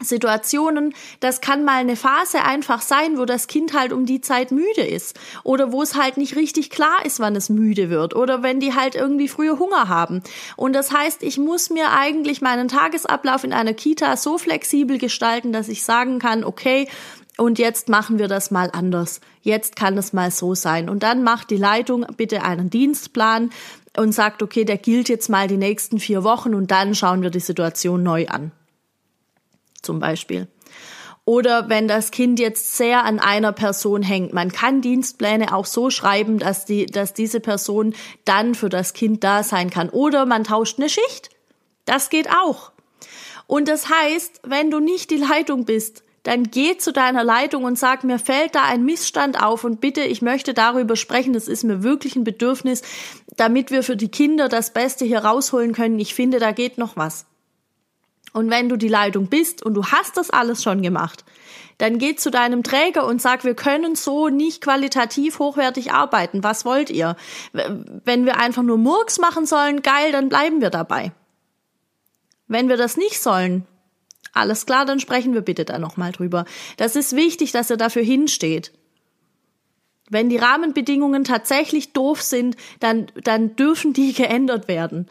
Situationen, 0.00 0.94
das 1.20 1.40
kann 1.40 1.64
mal 1.64 1.78
eine 1.78 1.96
Phase 1.96 2.42
einfach 2.44 2.82
sein, 2.82 3.16
wo 3.16 3.24
das 3.24 3.46
Kind 3.46 3.72
halt 3.72 3.94
um 3.94 4.04
die 4.04 4.20
Zeit 4.20 4.50
müde 4.50 4.82
ist 4.82 5.18
oder 5.42 5.72
wo 5.72 5.80
es 5.80 5.94
halt 5.94 6.18
nicht 6.18 6.36
richtig 6.36 6.68
klar 6.68 7.04
ist, 7.04 7.18
wann 7.18 7.34
es 7.34 7.48
müde 7.48 7.88
wird 7.88 8.14
oder 8.14 8.42
wenn 8.42 8.60
die 8.60 8.74
halt 8.74 8.94
irgendwie 8.94 9.28
früher 9.28 9.58
Hunger 9.58 9.88
haben. 9.88 10.22
Und 10.56 10.74
das 10.74 10.92
heißt, 10.92 11.22
ich 11.22 11.38
muss 11.38 11.70
mir 11.70 11.92
eigentlich 11.92 12.42
meinen 12.42 12.68
Tagesablauf 12.68 13.42
in 13.42 13.54
einer 13.54 13.72
Kita 13.72 14.18
so 14.18 14.36
flexibel 14.36 14.98
gestalten, 14.98 15.52
dass 15.52 15.68
ich 15.68 15.82
sagen 15.82 16.18
kann, 16.18 16.44
okay, 16.44 16.88
und 17.38 17.58
jetzt 17.58 17.88
machen 17.88 18.18
wir 18.18 18.28
das 18.28 18.50
mal 18.50 18.70
anders. 18.72 19.20
Jetzt 19.42 19.76
kann 19.76 19.96
es 19.98 20.12
mal 20.12 20.30
so 20.30 20.54
sein. 20.54 20.88
Und 20.88 21.02
dann 21.02 21.22
macht 21.22 21.50
die 21.50 21.58
Leitung 21.58 22.06
bitte 22.16 22.42
einen 22.42 22.70
Dienstplan 22.70 23.50
und 23.96 24.12
sagt, 24.12 24.42
okay, 24.42 24.64
der 24.64 24.78
gilt 24.78 25.08
jetzt 25.08 25.28
mal 25.28 25.46
die 25.46 25.58
nächsten 25.58 25.98
vier 25.98 26.22
Wochen 26.24 26.54
und 26.54 26.70
dann 26.70 26.94
schauen 26.94 27.22
wir 27.22 27.30
die 27.30 27.40
Situation 27.40 28.02
neu 28.02 28.26
an 28.28 28.52
zum 29.86 30.00
Beispiel. 30.00 30.48
Oder 31.24 31.68
wenn 31.68 31.88
das 31.88 32.12
Kind 32.12 32.38
jetzt 32.38 32.76
sehr 32.76 33.04
an 33.04 33.18
einer 33.18 33.52
Person 33.52 34.02
hängt. 34.02 34.32
Man 34.32 34.52
kann 34.52 34.80
Dienstpläne 34.80 35.52
auch 35.52 35.66
so 35.66 35.90
schreiben, 35.90 36.38
dass, 36.38 36.66
die, 36.66 36.86
dass 36.86 37.14
diese 37.14 37.40
Person 37.40 37.94
dann 38.24 38.54
für 38.54 38.68
das 38.68 38.92
Kind 38.92 39.24
da 39.24 39.42
sein 39.42 39.70
kann. 39.70 39.88
Oder 39.88 40.24
man 40.24 40.44
tauscht 40.44 40.78
eine 40.78 40.88
Schicht. 40.88 41.30
Das 41.84 42.10
geht 42.10 42.28
auch. 42.30 42.70
Und 43.48 43.66
das 43.66 43.88
heißt, 43.88 44.42
wenn 44.44 44.70
du 44.70 44.78
nicht 44.78 45.10
die 45.10 45.16
Leitung 45.16 45.64
bist, 45.64 46.04
dann 46.22 46.44
geh 46.44 46.76
zu 46.76 46.92
deiner 46.92 47.22
Leitung 47.22 47.64
und 47.64 47.78
sag, 47.78 48.02
mir 48.02 48.18
fällt 48.18 48.56
da 48.56 48.64
ein 48.64 48.84
Missstand 48.84 49.40
auf 49.40 49.62
und 49.62 49.80
bitte, 49.80 50.02
ich 50.02 50.22
möchte 50.22 50.54
darüber 50.54 50.96
sprechen, 50.96 51.32
das 51.32 51.46
ist 51.46 51.62
mir 51.62 51.84
wirklich 51.84 52.16
ein 52.16 52.24
Bedürfnis, 52.24 52.82
damit 53.36 53.70
wir 53.70 53.84
für 53.84 53.96
die 53.96 54.10
Kinder 54.10 54.48
das 54.48 54.72
Beste 54.72 55.04
hier 55.04 55.20
rausholen 55.20 55.72
können. 55.72 56.00
Ich 56.00 56.14
finde, 56.14 56.40
da 56.40 56.50
geht 56.50 56.78
noch 56.78 56.96
was. 56.96 57.26
Und 58.36 58.50
wenn 58.50 58.68
du 58.68 58.76
die 58.76 58.88
Leitung 58.88 59.28
bist 59.28 59.62
und 59.62 59.72
du 59.72 59.86
hast 59.86 60.18
das 60.18 60.28
alles 60.28 60.62
schon 60.62 60.82
gemacht, 60.82 61.24
dann 61.78 61.96
geh 61.96 62.16
zu 62.16 62.30
deinem 62.30 62.62
Träger 62.62 63.06
und 63.06 63.22
sag, 63.22 63.44
wir 63.44 63.54
können 63.54 63.94
so 63.94 64.28
nicht 64.28 64.60
qualitativ 64.60 65.38
hochwertig 65.38 65.92
arbeiten. 65.92 66.44
Was 66.44 66.66
wollt 66.66 66.90
ihr? 66.90 67.16
Wenn 67.54 68.26
wir 68.26 68.36
einfach 68.36 68.62
nur 68.62 68.76
Murks 68.76 69.18
machen 69.18 69.46
sollen, 69.46 69.80
geil, 69.80 70.12
dann 70.12 70.28
bleiben 70.28 70.60
wir 70.60 70.68
dabei. 70.68 71.12
Wenn 72.46 72.68
wir 72.68 72.76
das 72.76 72.98
nicht 72.98 73.22
sollen, 73.22 73.66
alles 74.34 74.66
klar, 74.66 74.84
dann 74.84 75.00
sprechen 75.00 75.32
wir 75.32 75.40
bitte 75.40 75.64
da 75.64 75.78
nochmal 75.78 76.12
drüber. 76.12 76.44
Das 76.76 76.94
ist 76.94 77.16
wichtig, 77.16 77.52
dass 77.52 77.70
ihr 77.70 77.78
dafür 77.78 78.02
hinsteht. 78.02 78.70
Wenn 80.10 80.28
die 80.28 80.36
Rahmenbedingungen 80.36 81.24
tatsächlich 81.24 81.94
doof 81.94 82.20
sind, 82.20 82.58
dann, 82.80 83.06
dann 83.24 83.56
dürfen 83.56 83.94
die 83.94 84.12
geändert 84.12 84.68
werden. 84.68 85.08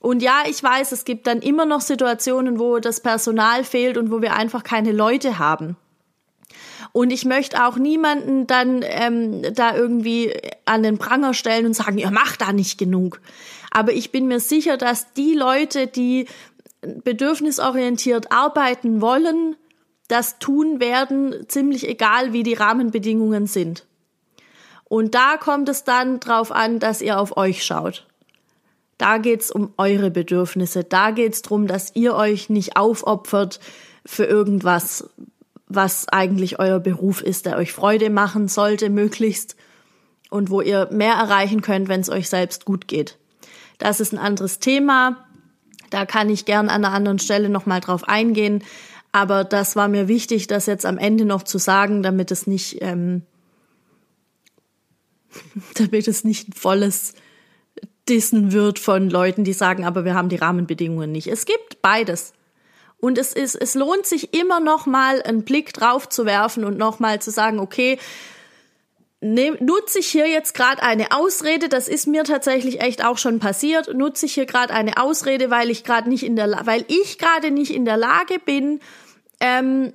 Und 0.00 0.22
ja, 0.22 0.42
ich 0.48 0.62
weiß, 0.62 0.92
es 0.92 1.04
gibt 1.04 1.26
dann 1.26 1.40
immer 1.40 1.64
noch 1.64 1.80
Situationen, 1.80 2.58
wo 2.58 2.78
das 2.78 3.00
Personal 3.00 3.64
fehlt 3.64 3.96
und 3.96 4.10
wo 4.10 4.20
wir 4.20 4.34
einfach 4.34 4.62
keine 4.62 4.92
Leute 4.92 5.38
haben. 5.38 5.76
Und 6.92 7.10
ich 7.10 7.24
möchte 7.24 7.64
auch 7.64 7.76
niemanden 7.76 8.46
dann 8.46 8.82
ähm, 8.82 9.42
da 9.54 9.76
irgendwie 9.76 10.32
an 10.64 10.82
den 10.82 10.98
Pranger 10.98 11.34
stellen 11.34 11.66
und 11.66 11.74
sagen, 11.74 11.98
ihr 11.98 12.10
macht 12.10 12.40
da 12.40 12.52
nicht 12.52 12.78
genug. 12.78 13.20
Aber 13.70 13.92
ich 13.92 14.12
bin 14.12 14.28
mir 14.28 14.40
sicher, 14.40 14.76
dass 14.76 15.12
die 15.12 15.34
Leute, 15.34 15.86
die 15.86 16.26
bedürfnisorientiert 16.80 18.32
arbeiten 18.32 19.00
wollen, 19.00 19.56
das 20.08 20.38
tun 20.38 20.80
werden, 20.80 21.46
ziemlich 21.48 21.88
egal, 21.88 22.32
wie 22.32 22.42
die 22.42 22.54
Rahmenbedingungen 22.54 23.46
sind. 23.46 23.84
Und 24.84 25.14
da 25.14 25.36
kommt 25.36 25.68
es 25.68 25.84
dann 25.84 26.20
drauf 26.20 26.52
an, 26.52 26.78
dass 26.78 27.02
ihr 27.02 27.18
auf 27.18 27.36
euch 27.36 27.64
schaut. 27.64 28.06
Da 28.98 29.18
geht's 29.18 29.50
um 29.50 29.72
eure 29.76 30.10
Bedürfnisse. 30.10 30.84
Da 30.84 31.10
geht's 31.10 31.42
drum, 31.42 31.66
dass 31.66 31.94
ihr 31.94 32.14
euch 32.14 32.48
nicht 32.48 32.76
aufopfert 32.76 33.60
für 34.04 34.24
irgendwas, 34.24 35.10
was 35.68 36.08
eigentlich 36.08 36.58
euer 36.58 36.80
Beruf 36.80 37.20
ist, 37.20 37.46
der 37.46 37.56
euch 37.56 37.72
Freude 37.72 38.08
machen 38.08 38.48
sollte, 38.48 38.88
möglichst. 38.88 39.56
Und 40.30 40.50
wo 40.50 40.60
ihr 40.60 40.88
mehr 40.90 41.14
erreichen 41.14 41.62
könnt, 41.62 41.88
wenn 41.88 42.00
es 42.00 42.08
euch 42.08 42.28
selbst 42.28 42.64
gut 42.64 42.88
geht. 42.88 43.16
Das 43.78 44.00
ist 44.00 44.12
ein 44.12 44.18
anderes 44.18 44.58
Thema. 44.58 45.24
Da 45.90 46.04
kann 46.04 46.30
ich 46.30 46.46
gern 46.46 46.68
an 46.68 46.84
einer 46.84 46.94
anderen 46.94 47.18
Stelle 47.18 47.48
nochmal 47.48 47.80
drauf 47.80 48.08
eingehen. 48.08 48.64
Aber 49.12 49.44
das 49.44 49.76
war 49.76 49.88
mir 49.88 50.08
wichtig, 50.08 50.46
das 50.46 50.66
jetzt 50.66 50.84
am 50.84 50.98
Ende 50.98 51.24
noch 51.24 51.42
zu 51.42 51.58
sagen, 51.58 52.02
damit 52.02 52.30
es 52.30 52.46
nicht, 52.46 52.82
ähm, 52.82 53.22
damit 55.74 56.08
es 56.08 56.24
nicht 56.24 56.48
ein 56.48 56.52
volles 56.52 57.14
dissen 58.08 58.52
wird 58.52 58.78
von 58.78 59.10
Leuten, 59.10 59.44
die 59.44 59.52
sagen, 59.52 59.84
aber 59.84 60.04
wir 60.04 60.14
haben 60.14 60.28
die 60.28 60.36
Rahmenbedingungen 60.36 61.10
nicht. 61.12 61.26
Es 61.26 61.44
gibt 61.44 61.82
beides. 61.82 62.32
Und 62.98 63.18
es 63.18 63.32
ist, 63.32 63.54
es 63.54 63.74
lohnt 63.74 64.06
sich 64.06 64.34
immer 64.34 64.60
noch 64.60 64.86
mal 64.86 65.22
einen 65.22 65.44
Blick 65.44 65.72
drauf 65.72 66.08
zu 66.08 66.24
werfen 66.24 66.64
und 66.64 66.78
noch 66.78 66.98
mal 66.98 67.20
zu 67.20 67.30
sagen, 67.30 67.58
okay, 67.58 67.98
ne, 69.20 69.56
nutze 69.60 69.98
ich 69.98 70.06
hier 70.06 70.28
jetzt 70.28 70.54
gerade 70.54 70.82
eine 70.82 71.12
Ausrede, 71.12 71.68
das 71.68 71.88
ist 71.88 72.06
mir 72.06 72.24
tatsächlich 72.24 72.80
echt 72.80 73.04
auch 73.04 73.18
schon 73.18 73.38
passiert, 73.38 73.94
nutze 73.94 74.26
ich 74.26 74.34
hier 74.34 74.46
gerade 74.46 74.72
eine 74.72 74.96
Ausrede, 75.00 75.50
weil 75.50 75.70
ich 75.70 75.84
gerade 75.84 76.08
nicht 76.08 76.24
in 76.24 76.36
der, 76.36 76.62
weil 76.64 76.84
ich 76.88 77.18
gerade 77.18 77.50
nicht 77.50 77.74
in 77.74 77.84
der 77.84 77.96
Lage 77.96 78.38
bin, 78.44 78.80
ähm, 79.40 79.92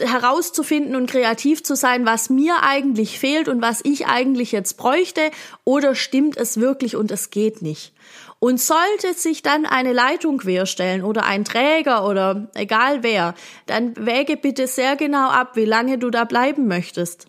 herauszufinden 0.00 0.94
und 0.96 1.10
kreativ 1.10 1.62
zu 1.62 1.74
sein, 1.74 2.06
was 2.06 2.30
mir 2.30 2.62
eigentlich 2.62 3.18
fehlt 3.18 3.48
und 3.48 3.60
was 3.60 3.80
ich 3.84 4.06
eigentlich 4.06 4.52
jetzt 4.52 4.76
bräuchte, 4.76 5.30
oder 5.64 5.94
stimmt 5.94 6.36
es 6.36 6.60
wirklich 6.60 6.96
und 6.96 7.10
es 7.10 7.30
geht 7.30 7.62
nicht. 7.62 7.92
Und 8.40 8.60
sollte 8.60 9.14
sich 9.14 9.42
dann 9.42 9.66
eine 9.66 9.92
Leitung 9.92 10.38
querstellen 10.38 11.02
oder 11.02 11.24
ein 11.24 11.44
Träger 11.44 12.06
oder 12.06 12.48
egal 12.54 13.02
wer, 13.02 13.34
dann 13.66 13.94
wäge 13.96 14.36
bitte 14.36 14.68
sehr 14.68 14.94
genau 14.94 15.28
ab, 15.28 15.56
wie 15.56 15.64
lange 15.64 15.98
du 15.98 16.10
da 16.10 16.24
bleiben 16.24 16.68
möchtest. 16.68 17.26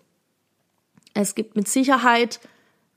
Es 1.16 1.34
gibt 1.34 1.56
mit 1.56 1.68
Sicherheit 1.68 2.40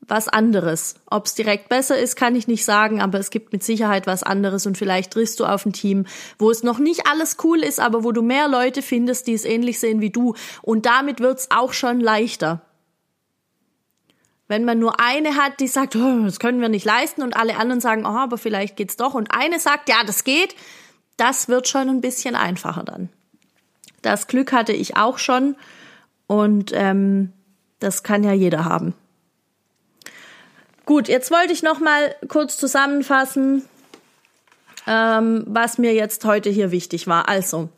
was 0.08 0.28
anderes. 0.28 0.96
Ob 1.06 1.26
es 1.26 1.34
direkt 1.34 1.68
besser 1.68 1.98
ist, 1.98 2.16
kann 2.16 2.34
ich 2.34 2.48
nicht 2.48 2.64
sagen, 2.64 3.00
aber 3.00 3.18
es 3.18 3.30
gibt 3.30 3.52
mit 3.52 3.62
Sicherheit 3.62 4.06
was 4.06 4.22
anderes 4.22 4.66
und 4.66 4.76
vielleicht 4.76 5.12
triffst 5.12 5.38
du 5.40 5.44
auf 5.44 5.64
ein 5.64 5.72
Team, 5.72 6.06
wo 6.38 6.50
es 6.50 6.62
noch 6.62 6.78
nicht 6.78 7.06
alles 7.06 7.36
cool 7.44 7.62
ist, 7.62 7.80
aber 7.80 8.04
wo 8.04 8.12
du 8.12 8.22
mehr 8.22 8.48
Leute 8.48 8.82
findest, 8.82 9.26
die 9.26 9.34
es 9.34 9.44
ähnlich 9.44 9.78
sehen 9.78 10.00
wie 10.00 10.10
du 10.10 10.34
und 10.62 10.86
damit 10.86 11.20
wird's 11.20 11.50
auch 11.50 11.72
schon 11.72 12.00
leichter. 12.00 12.62
Wenn 14.48 14.64
man 14.64 14.78
nur 14.78 15.00
eine 15.00 15.36
hat, 15.36 15.60
die 15.60 15.68
sagt, 15.68 15.96
oh, 15.96 16.24
das 16.24 16.40
können 16.40 16.60
wir 16.60 16.68
nicht 16.68 16.84
leisten 16.84 17.22
und 17.22 17.36
alle 17.36 17.56
anderen 17.56 17.80
sagen, 17.80 18.04
oh, 18.04 18.18
aber 18.18 18.38
vielleicht 18.38 18.76
geht's 18.76 18.96
doch 18.96 19.14
und 19.14 19.34
eine 19.34 19.58
sagt, 19.58 19.88
ja, 19.88 20.02
das 20.04 20.24
geht, 20.24 20.54
das 21.16 21.48
wird 21.48 21.68
schon 21.68 21.88
ein 21.88 22.00
bisschen 22.00 22.34
einfacher 22.34 22.82
dann. 22.82 23.08
Das 24.02 24.26
Glück 24.26 24.52
hatte 24.52 24.72
ich 24.72 24.96
auch 24.96 25.18
schon 25.18 25.54
und 26.26 26.72
ähm, 26.74 27.32
das 27.78 28.02
kann 28.02 28.24
ja 28.24 28.32
jeder 28.32 28.64
haben. 28.64 28.94
Gut, 30.92 31.08
jetzt 31.08 31.30
wollte 31.30 31.54
ich 31.54 31.62
noch 31.62 31.80
mal 31.80 32.14
kurz 32.28 32.58
zusammenfassen, 32.58 33.64
ähm, 34.86 35.42
was 35.46 35.78
mir 35.78 35.94
jetzt 35.94 36.22
heute 36.26 36.50
hier 36.50 36.70
wichtig 36.70 37.06
war. 37.06 37.30
Also, 37.30 37.70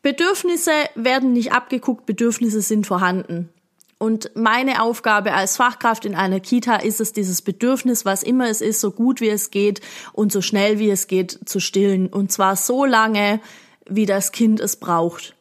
Bedürfnisse 0.00 0.70
werden 0.94 1.34
nicht 1.34 1.52
abgeguckt, 1.52 2.06
Bedürfnisse 2.06 2.62
sind 2.62 2.86
vorhanden. 2.86 3.50
Und 3.98 4.30
meine 4.34 4.80
Aufgabe 4.80 5.34
als 5.34 5.58
Fachkraft 5.58 6.06
in 6.06 6.14
einer 6.14 6.40
Kita 6.40 6.76
ist 6.76 7.02
es, 7.02 7.12
dieses 7.12 7.42
Bedürfnis, 7.42 8.06
was 8.06 8.22
immer 8.22 8.48
es 8.48 8.62
ist, 8.62 8.80
so 8.80 8.90
gut 8.90 9.20
wie 9.20 9.28
es 9.28 9.50
geht 9.50 9.82
und 10.14 10.32
so 10.32 10.40
schnell 10.40 10.78
wie 10.78 10.88
es 10.88 11.06
geht, 11.06 11.38
zu 11.44 11.60
stillen. 11.60 12.06
Und 12.06 12.32
zwar 12.32 12.56
so 12.56 12.86
lange, 12.86 13.42
wie 13.84 14.06
das 14.06 14.32
Kind 14.32 14.58
es 14.58 14.76
braucht. 14.76 15.34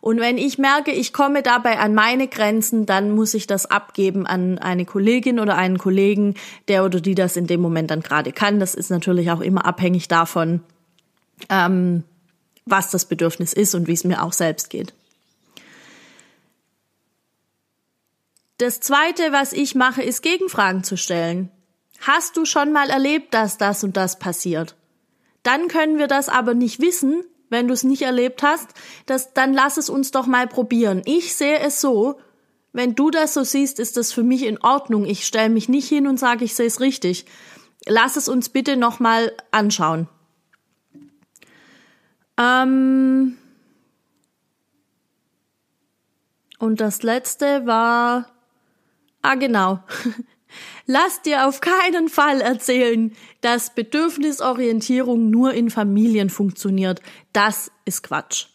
Und 0.00 0.20
wenn 0.20 0.38
ich 0.38 0.58
merke, 0.58 0.92
ich 0.92 1.12
komme 1.12 1.42
dabei 1.42 1.78
an 1.78 1.94
meine 1.94 2.28
Grenzen, 2.28 2.86
dann 2.86 3.12
muss 3.12 3.34
ich 3.34 3.46
das 3.46 3.66
abgeben 3.66 4.26
an 4.26 4.58
eine 4.58 4.84
Kollegin 4.84 5.40
oder 5.40 5.56
einen 5.56 5.78
Kollegen, 5.78 6.34
der 6.68 6.84
oder 6.84 7.00
die 7.00 7.14
das 7.14 7.36
in 7.36 7.46
dem 7.46 7.60
Moment 7.60 7.90
dann 7.90 8.02
gerade 8.02 8.32
kann. 8.32 8.60
Das 8.60 8.74
ist 8.74 8.90
natürlich 8.90 9.30
auch 9.30 9.40
immer 9.40 9.64
abhängig 9.64 10.08
davon, 10.08 10.60
ähm, 11.48 12.04
was 12.64 12.90
das 12.90 13.06
Bedürfnis 13.06 13.52
ist 13.52 13.74
und 13.74 13.88
wie 13.88 13.92
es 13.92 14.04
mir 14.04 14.22
auch 14.22 14.32
selbst 14.32 14.70
geht. 14.70 14.94
Das 18.58 18.80
zweite, 18.80 19.30
was 19.30 19.52
ich 19.52 19.76
mache, 19.76 20.02
ist 20.02 20.22
Gegenfragen 20.22 20.82
zu 20.82 20.96
stellen. 20.96 21.50
Hast 22.00 22.36
du 22.36 22.44
schon 22.44 22.72
mal 22.72 22.90
erlebt, 22.90 23.34
dass 23.34 23.56
das 23.56 23.84
und 23.84 23.96
das 23.96 24.18
passiert? 24.18 24.74
Dann 25.42 25.68
können 25.68 25.98
wir 25.98 26.08
das 26.08 26.28
aber 26.28 26.54
nicht 26.54 26.80
wissen, 26.80 27.24
wenn 27.50 27.68
du 27.68 27.74
es 27.74 27.84
nicht 27.84 28.02
erlebt 28.02 28.42
hast, 28.42 28.68
dass, 29.06 29.32
dann 29.34 29.52
lass 29.52 29.76
es 29.76 29.90
uns 29.90 30.10
doch 30.10 30.26
mal 30.26 30.46
probieren. 30.46 31.02
Ich 31.04 31.34
sehe 31.34 31.58
es 31.58 31.80
so, 31.80 32.20
wenn 32.72 32.94
du 32.94 33.10
das 33.10 33.34
so 33.34 33.44
siehst, 33.44 33.78
ist 33.78 33.96
das 33.96 34.12
für 34.12 34.22
mich 34.22 34.44
in 34.44 34.58
Ordnung. 34.58 35.04
Ich 35.04 35.26
stelle 35.26 35.48
mich 35.48 35.68
nicht 35.68 35.88
hin 35.88 36.06
und 36.06 36.18
sage, 36.18 36.44
ich 36.44 36.54
sehe 36.54 36.66
es 36.66 36.80
richtig. 36.80 37.26
Lass 37.86 38.16
es 38.16 38.28
uns 38.28 38.48
bitte 38.48 38.76
noch 38.76 39.00
mal 39.00 39.32
anschauen. 39.50 40.08
Ähm 42.36 43.38
und 46.58 46.80
das 46.80 47.02
letzte 47.02 47.66
war 47.66 48.26
Ah, 49.22 49.34
genau. 49.34 49.80
Lass 50.86 51.22
dir 51.22 51.46
auf 51.46 51.60
keinen 51.60 52.08
Fall 52.08 52.40
erzählen, 52.40 53.12
dass 53.40 53.74
Bedürfnisorientierung 53.74 55.30
nur 55.30 55.52
in 55.52 55.70
Familien 55.70 56.30
funktioniert. 56.30 57.02
Das 57.32 57.70
ist 57.84 58.02
Quatsch. 58.02 58.46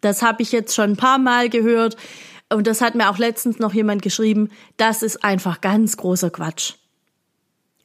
Das 0.00 0.22
habe 0.22 0.42
ich 0.42 0.52
jetzt 0.52 0.74
schon 0.74 0.90
ein 0.90 0.96
paar 0.96 1.18
Mal 1.18 1.48
gehört 1.48 1.96
und 2.52 2.66
das 2.66 2.80
hat 2.80 2.94
mir 2.94 3.10
auch 3.10 3.18
letztens 3.18 3.58
noch 3.58 3.74
jemand 3.74 4.02
geschrieben. 4.02 4.50
Das 4.76 5.02
ist 5.02 5.24
einfach 5.24 5.60
ganz 5.60 5.96
großer 5.96 6.30
Quatsch. 6.30 6.74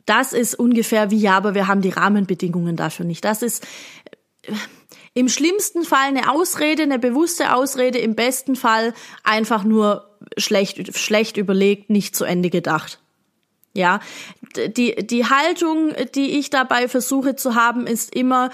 Das 0.05 0.33
ist 0.33 0.55
ungefähr 0.55 1.11
wie 1.11 1.19
ja, 1.19 1.37
aber 1.37 1.55
wir 1.55 1.67
haben 1.67 1.81
die 1.81 1.89
Rahmenbedingungen 1.89 2.75
dafür 2.75 3.05
nicht. 3.05 3.23
Das 3.23 3.41
ist 3.41 3.65
im 5.13 5.29
schlimmsten 5.29 5.83
Fall 5.83 6.07
eine 6.07 6.31
Ausrede, 6.31 6.83
eine 6.83 6.99
bewusste 6.99 7.53
Ausrede, 7.53 7.99
im 7.99 8.15
besten 8.15 8.55
Fall 8.55 8.93
einfach 9.23 9.63
nur 9.63 10.17
schlecht, 10.37 10.97
schlecht 10.97 11.37
überlegt, 11.37 11.89
nicht 11.89 12.15
zu 12.15 12.25
Ende 12.25 12.49
gedacht. 12.49 13.00
Ja, 13.73 14.01
die, 14.55 14.95
die 14.95 15.25
Haltung, 15.25 15.93
die 16.13 16.37
ich 16.37 16.49
dabei 16.49 16.89
versuche 16.89 17.35
zu 17.35 17.55
haben, 17.55 17.87
ist 17.87 18.13
immer, 18.13 18.49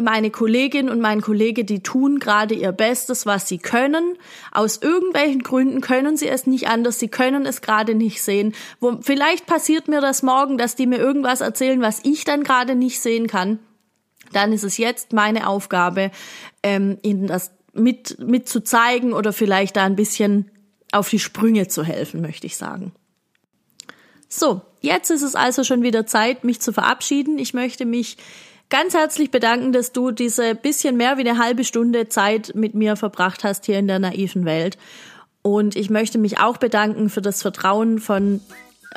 meine 0.00 0.30
Kollegin 0.30 0.88
und 0.88 1.02
mein 1.02 1.20
Kollege, 1.20 1.64
die 1.66 1.82
tun 1.82 2.18
gerade 2.18 2.54
ihr 2.54 2.72
Bestes, 2.72 3.26
was 3.26 3.46
sie 3.46 3.58
können. 3.58 4.16
Aus 4.50 4.78
irgendwelchen 4.78 5.42
Gründen 5.42 5.82
können 5.82 6.16
sie 6.16 6.28
es 6.28 6.46
nicht 6.46 6.68
anders, 6.68 6.98
sie 6.98 7.08
können 7.08 7.44
es 7.44 7.60
gerade 7.60 7.94
nicht 7.94 8.22
sehen. 8.22 8.54
Wo, 8.80 8.98
vielleicht 9.02 9.44
passiert 9.44 9.88
mir 9.88 10.00
das 10.00 10.22
morgen, 10.22 10.56
dass 10.56 10.76
die 10.76 10.86
mir 10.86 10.98
irgendwas 10.98 11.42
erzählen, 11.42 11.82
was 11.82 12.00
ich 12.04 12.24
dann 12.24 12.42
gerade 12.42 12.74
nicht 12.74 13.00
sehen 13.00 13.26
kann 13.26 13.58
dann 14.32 14.52
ist 14.52 14.64
es 14.64 14.78
jetzt 14.78 15.12
meine 15.12 15.46
Aufgabe, 15.46 16.10
ähm, 16.62 16.98
ihnen 17.02 17.26
das 17.26 17.52
mit, 17.72 18.18
mit 18.18 18.48
zu 18.48 18.62
zeigen 18.62 19.12
oder 19.12 19.32
vielleicht 19.32 19.76
da 19.76 19.84
ein 19.84 19.96
bisschen 19.96 20.50
auf 20.90 21.08
die 21.08 21.18
Sprünge 21.18 21.68
zu 21.68 21.84
helfen, 21.84 22.20
möchte 22.20 22.46
ich 22.46 22.56
sagen. 22.56 22.92
So, 24.34 24.62
jetzt 24.80 25.10
ist 25.10 25.20
es 25.20 25.34
also 25.34 25.62
schon 25.62 25.82
wieder 25.82 26.06
Zeit, 26.06 26.42
mich 26.42 26.58
zu 26.58 26.72
verabschieden. 26.72 27.38
Ich 27.38 27.52
möchte 27.52 27.84
mich 27.84 28.16
ganz 28.70 28.94
herzlich 28.94 29.30
bedanken, 29.30 29.72
dass 29.72 29.92
du 29.92 30.10
diese 30.10 30.54
bisschen 30.54 30.96
mehr 30.96 31.18
wie 31.18 31.28
eine 31.28 31.36
halbe 31.36 31.64
Stunde 31.64 32.08
Zeit 32.08 32.52
mit 32.54 32.74
mir 32.74 32.96
verbracht 32.96 33.44
hast 33.44 33.66
hier 33.66 33.78
in 33.78 33.88
der 33.88 33.98
naiven 33.98 34.46
Welt. 34.46 34.78
Und 35.42 35.76
ich 35.76 35.90
möchte 35.90 36.16
mich 36.16 36.40
auch 36.40 36.56
bedanken 36.56 37.10
für 37.10 37.20
das 37.20 37.42
Vertrauen 37.42 37.98
von 37.98 38.40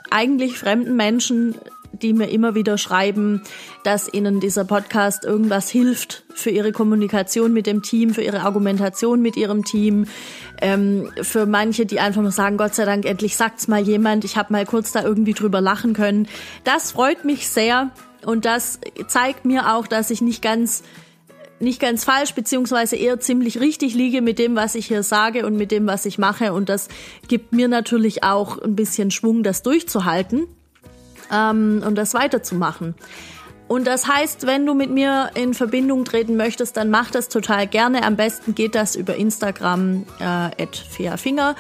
eigentlich 0.10 0.58
fremden 0.58 0.96
Menschen, 0.96 1.56
die 2.02 2.14
mir 2.14 2.30
immer 2.30 2.56
wieder 2.56 2.78
schreiben, 2.78 3.42
dass 3.84 4.12
ihnen 4.12 4.40
dieser 4.40 4.66
Podcast 4.66 5.26
irgendwas 5.26 5.70
hilft 5.70 6.24
für 6.34 6.50
ihre 6.50 6.72
Kommunikation 6.72 7.54
mit 7.54 7.68
dem 7.68 7.82
Team, 7.82 8.14
für 8.14 8.22
ihre 8.22 8.42
Argumentation 8.42 9.22
mit 9.22 9.38
ihrem 9.38 9.64
Team. 9.64 10.06
Ähm, 10.62 11.12
für 11.22 11.46
manche, 11.46 11.86
die 11.86 12.00
einfach 12.00 12.22
nur 12.22 12.32
sagen, 12.32 12.58
Gott 12.58 12.76
sei 12.76 12.86
Dank, 12.86 13.06
endlich 13.06 13.36
sagt's 13.36 13.68
mal 13.68 13.82
jemand, 13.82 14.26
ich 14.26 14.38
habe 14.38 14.54
mal 14.54 14.66
kurz 14.66 14.92
da 14.92 15.04
irgendwie 15.04 15.34
drüber 15.34 15.62
lachen 15.62 15.94
können. 15.94 16.28
Das 16.64 16.92
freut 16.92 17.26
mich 17.26 17.50
sehr 17.50 17.92
und 18.26 18.46
das 18.46 18.80
zeigt 19.08 19.46
mir 19.46 19.76
auch, 19.76 19.88
dass 19.88 20.10
ich 20.10 20.22
nicht 20.22 20.42
ganz 20.42 20.84
nicht 21.60 21.80
ganz 21.80 22.04
falsch, 22.04 22.34
beziehungsweise 22.34 22.96
eher 22.96 23.20
ziemlich 23.20 23.60
richtig 23.60 23.94
liege 23.94 24.22
mit 24.22 24.40
dem, 24.40 24.56
was 24.56 24.76
ich 24.76 24.88
hier 24.88 25.04
sage 25.04 25.46
und 25.46 25.56
mit 25.56 25.72
dem, 25.72 25.88
was 25.88 26.06
ich 26.06 26.18
mache. 26.18 26.54
Und 26.54 26.70
das 26.70 26.90
gibt 27.28 27.54
mir 27.54 27.68
natürlich 27.68 28.24
auch 28.24 28.62
ein 28.62 28.76
bisschen 28.76 29.10
Schwung, 29.10 29.42
das 29.42 29.64
durchzuhalten 29.64 30.48
ähm, 31.32 31.84
und 31.86 31.96
das 31.96 32.14
weiterzumachen. 32.14 32.96
Und 33.68 33.88
das 33.88 34.08
heißt, 34.08 34.46
wenn 34.46 34.66
du 34.66 34.76
mit 34.76 34.92
mir 34.92 35.32
in 35.34 35.56
Verbindung 35.56 36.06
treten 36.06 36.38
möchtest, 36.38 36.78
dann 36.78 36.92
mach 36.92 37.10
das 37.10 37.30
total 37.30 37.66
gerne. 37.66 38.04
Am 38.04 38.16
besten 38.16 38.54
geht 38.54 38.76
das 38.76 38.96
über 38.96 39.16
Instagram 39.16 40.06
äh, 40.20 40.68
@feafinger 40.68 41.56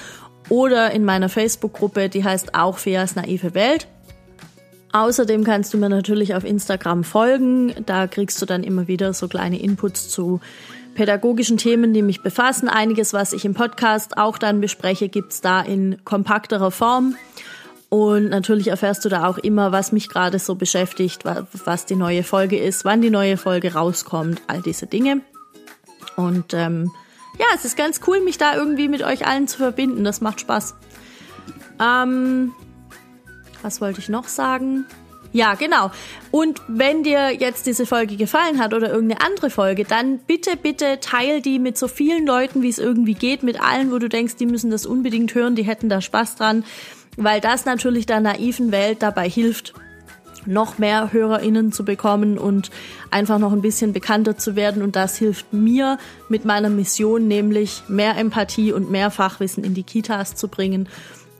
oder 0.50 0.92
in 0.92 1.04
meiner 1.04 1.30
Facebook-Gruppe, 1.30 2.10
die 2.10 2.24
heißt 2.24 2.54
auch 2.54 2.78
Feas 2.78 3.16
naive 3.16 3.56
Welt. 3.56 3.88
Außerdem 4.92 5.44
kannst 5.44 5.74
du 5.74 5.78
mir 5.78 5.90
natürlich 5.90 6.36
auf 6.36 6.46
Instagram 6.46 7.04
folgen. 7.04 7.74
Da 7.86 8.08
kriegst 8.08 8.42
du 8.42 8.46
dann 8.46 8.64
immer 8.64 8.88
wieder 8.88 9.14
so 9.14 9.28
kleine 9.28 9.60
Inputs 9.60 10.10
zu 10.10 10.40
pädagogischen 10.94 11.58
Themen, 11.58 11.94
die 11.94 12.02
mich 12.02 12.22
befassen. 12.22 12.70
Einiges, 12.70 13.12
was 13.12 13.34
ich 13.34 13.44
im 13.44 13.54
Podcast 13.54 14.18
auch 14.18 14.38
dann 14.38 14.62
bespreche, 14.62 15.10
gibt's 15.10 15.42
da 15.42 15.60
in 15.60 15.98
kompakterer 16.06 16.72
Form. 16.72 17.16
Und 17.90 18.30
natürlich 18.30 18.68
erfährst 18.68 19.06
du 19.06 19.10
da 19.10 19.28
auch 19.28 19.38
immer, 19.38 19.72
was 19.72 19.92
mich 19.92 20.10
gerade 20.10 20.40
so 20.40 20.56
beschäftigt, 20.56 21.24
was 21.24 21.86
die 21.86 21.96
neue 21.96 22.24
Folge 22.24 22.58
ist, 22.58 22.84
wann 22.84 23.02
die 23.02 23.10
neue 23.10 23.38
Folge 23.38 23.74
rauskommt, 23.74 24.42
all 24.48 24.62
diese 24.62 24.88
Dinge. 24.88 25.22
Und 26.16 26.54
ähm, 26.54 26.92
ja, 27.40 27.46
es 27.54 27.66
ist 27.66 27.78
ganz 27.78 28.02
cool, 28.08 28.22
mich 28.22 28.38
da 28.38 28.56
irgendwie 28.56 28.88
mit 28.88 29.04
euch 29.04 29.28
allen 29.28 29.48
zu 29.48 29.58
verbinden. 29.58 30.04
Das 30.04 30.22
macht 30.22 30.42
Spaß. 30.42 30.76
Ähm, 31.80 32.54
was 33.62 33.82
wollte 33.82 34.00
ich 34.00 34.10
noch 34.10 34.28
sagen? 34.28 34.86
Ja, 35.36 35.56
genau. 35.56 35.92
Und 36.32 36.62
wenn 36.70 37.04
dir 37.04 37.32
jetzt 37.32 37.66
diese 37.66 37.86
Folge 37.86 38.16
gefallen 38.16 38.58
hat 38.58 38.74
oder 38.74 38.90
irgendeine 38.90 39.20
andere 39.22 39.50
Folge, 39.50 39.84
dann 39.84 40.20
bitte, 40.20 40.56
bitte 40.56 41.02
teil 41.02 41.42
die 41.42 41.60
mit 41.60 41.78
so 41.78 41.90
vielen 41.90 42.26
Leuten, 42.26 42.62
wie 42.62 42.70
es 42.70 42.80
irgendwie 42.80 43.16
geht, 43.16 43.44
mit 43.44 43.60
allen, 43.60 43.92
wo 43.92 44.00
du 44.00 44.08
denkst, 44.08 44.38
die 44.38 44.46
müssen 44.46 44.72
das 44.72 44.86
unbedingt 44.86 45.36
hören, 45.36 45.56
die 45.56 45.64
hätten 45.64 45.90
da 45.90 46.00
Spaß 46.00 46.38
dran 46.38 46.64
weil 47.18 47.42
das 47.42 47.66
natürlich 47.66 48.06
der 48.06 48.20
naiven 48.20 48.72
Welt 48.72 49.02
dabei 49.02 49.30
hilft, 49.30 49.74
noch 50.46 50.78
mehr 50.78 51.12
HörerInnen 51.12 51.72
zu 51.72 51.86
bekommen 51.86 52.38
und 52.38 52.70
einfach 53.12 53.40
noch 53.40 53.52
ein 53.52 53.62
bisschen 53.62 53.94
bekannter 53.94 54.38
zu 54.38 54.56
werden. 54.56 54.84
Und 54.84 54.96
das 54.96 55.18
hilft 55.18 55.54
mir 55.54 55.98
mit 56.30 56.46
meiner 56.46 56.70
Mission, 56.70 57.28
nämlich 57.28 57.84
mehr 57.88 58.18
Empathie 58.18 58.72
und 58.72 58.92
mehr 58.92 59.12
Fachwissen 59.12 59.64
in 59.64 59.74
die 59.74 59.84
Kitas 59.84 60.36
zu 60.36 60.48
bringen 60.48 60.88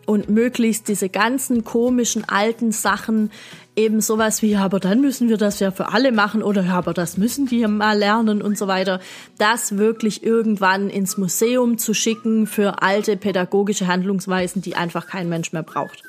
und 0.06 0.30
möglichst 0.30 0.88
diese 0.88 1.10
ganzen 1.10 1.64
komischen 1.64 2.28
alten 2.28 2.72
Sachen 2.72 3.32
eben 3.76 4.02
sowas 4.02 4.42
wie, 4.42 4.52
ja, 4.52 4.64
aber 4.64 4.80
dann 4.80 5.02
müssen 5.02 5.30
wir 5.30 5.38
das 5.38 5.60
ja 5.60 5.72
für 5.72 5.92
alle 5.94 6.12
machen 6.12 6.44
oder 6.44 6.64
ja, 6.64 6.76
aber 6.76 6.94
das 6.94 7.18
müssen 7.18 7.46
die 7.46 7.66
mal 7.68 7.98
lernen 7.98 8.42
und 8.42 8.58
so 8.58 8.68
weiter, 8.68 9.00
das 9.38 9.78
wirklich 9.78 10.24
irgendwann 10.24 10.90
ins 10.90 11.18
Museum 11.18 11.78
zu 11.78 11.94
schicken 11.94 12.48
für 12.48 12.82
alte 12.82 13.18
pädagogische 13.18 13.88
Handlungsweisen, 13.88 14.62
die 14.62 14.76
einfach 14.76 15.08
kein 15.08 15.30
Mensch 15.30 15.52
mehr 15.54 15.64
braucht. 15.64 16.04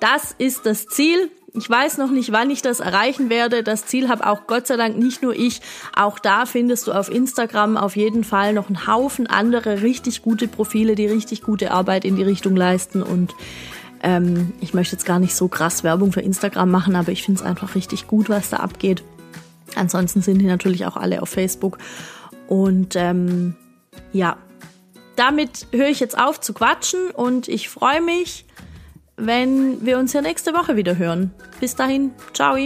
Das 0.00 0.34
ist 0.38 0.66
das 0.66 0.86
Ziel. 0.86 1.30
Ich 1.54 1.70
weiß 1.70 1.96
noch 1.96 2.10
nicht, 2.10 2.32
wann 2.32 2.50
ich 2.50 2.60
das 2.60 2.80
erreichen 2.80 3.30
werde. 3.30 3.62
Das 3.62 3.86
Ziel 3.86 4.10
habe 4.10 4.26
auch 4.26 4.46
Gott 4.46 4.66
sei 4.66 4.76
Dank 4.76 4.98
nicht 4.98 5.22
nur 5.22 5.34
ich. 5.34 5.62
Auch 5.94 6.18
da 6.18 6.44
findest 6.44 6.86
du 6.86 6.92
auf 6.92 7.10
Instagram 7.10 7.78
auf 7.78 7.96
jeden 7.96 8.24
Fall 8.24 8.52
noch 8.52 8.68
einen 8.68 8.86
Haufen 8.86 9.26
andere 9.26 9.80
richtig 9.80 10.20
gute 10.20 10.48
Profile, 10.48 10.96
die 10.96 11.06
richtig 11.06 11.40
gute 11.40 11.70
Arbeit 11.70 12.04
in 12.04 12.16
die 12.16 12.22
Richtung 12.24 12.56
leisten. 12.56 13.02
Und 13.02 13.34
ähm, 14.02 14.52
ich 14.60 14.74
möchte 14.74 14.96
jetzt 14.96 15.04
gar 15.04 15.18
nicht 15.18 15.34
so 15.34 15.48
krass 15.48 15.84
Werbung 15.84 16.12
für 16.12 16.20
Instagram 16.20 16.70
machen, 16.70 16.96
aber 16.96 17.12
ich 17.12 17.22
finde 17.22 17.40
es 17.40 17.46
einfach 17.46 17.74
richtig 17.74 18.06
gut, 18.06 18.28
was 18.28 18.50
da 18.50 18.58
abgeht. 18.58 19.02
Ansonsten 19.74 20.22
sind 20.22 20.38
die 20.38 20.46
natürlich 20.46 20.86
auch 20.86 20.96
alle 20.96 21.22
auf 21.22 21.28
Facebook. 21.28 21.78
Und 22.48 22.96
ähm, 22.96 23.54
ja, 24.12 24.36
damit 25.16 25.66
höre 25.72 25.88
ich 25.88 26.00
jetzt 26.00 26.18
auf 26.18 26.40
zu 26.40 26.52
quatschen 26.52 27.10
und 27.10 27.48
ich 27.48 27.68
freue 27.68 28.00
mich 28.00 28.46
wenn 29.16 29.84
wir 29.84 29.98
uns 29.98 30.12
ja 30.12 30.20
nächste 30.20 30.52
Woche 30.52 30.76
wieder 30.76 30.96
hören. 30.96 31.32
Bis 31.60 31.74
dahin, 31.74 32.12
ciao. 32.32 32.56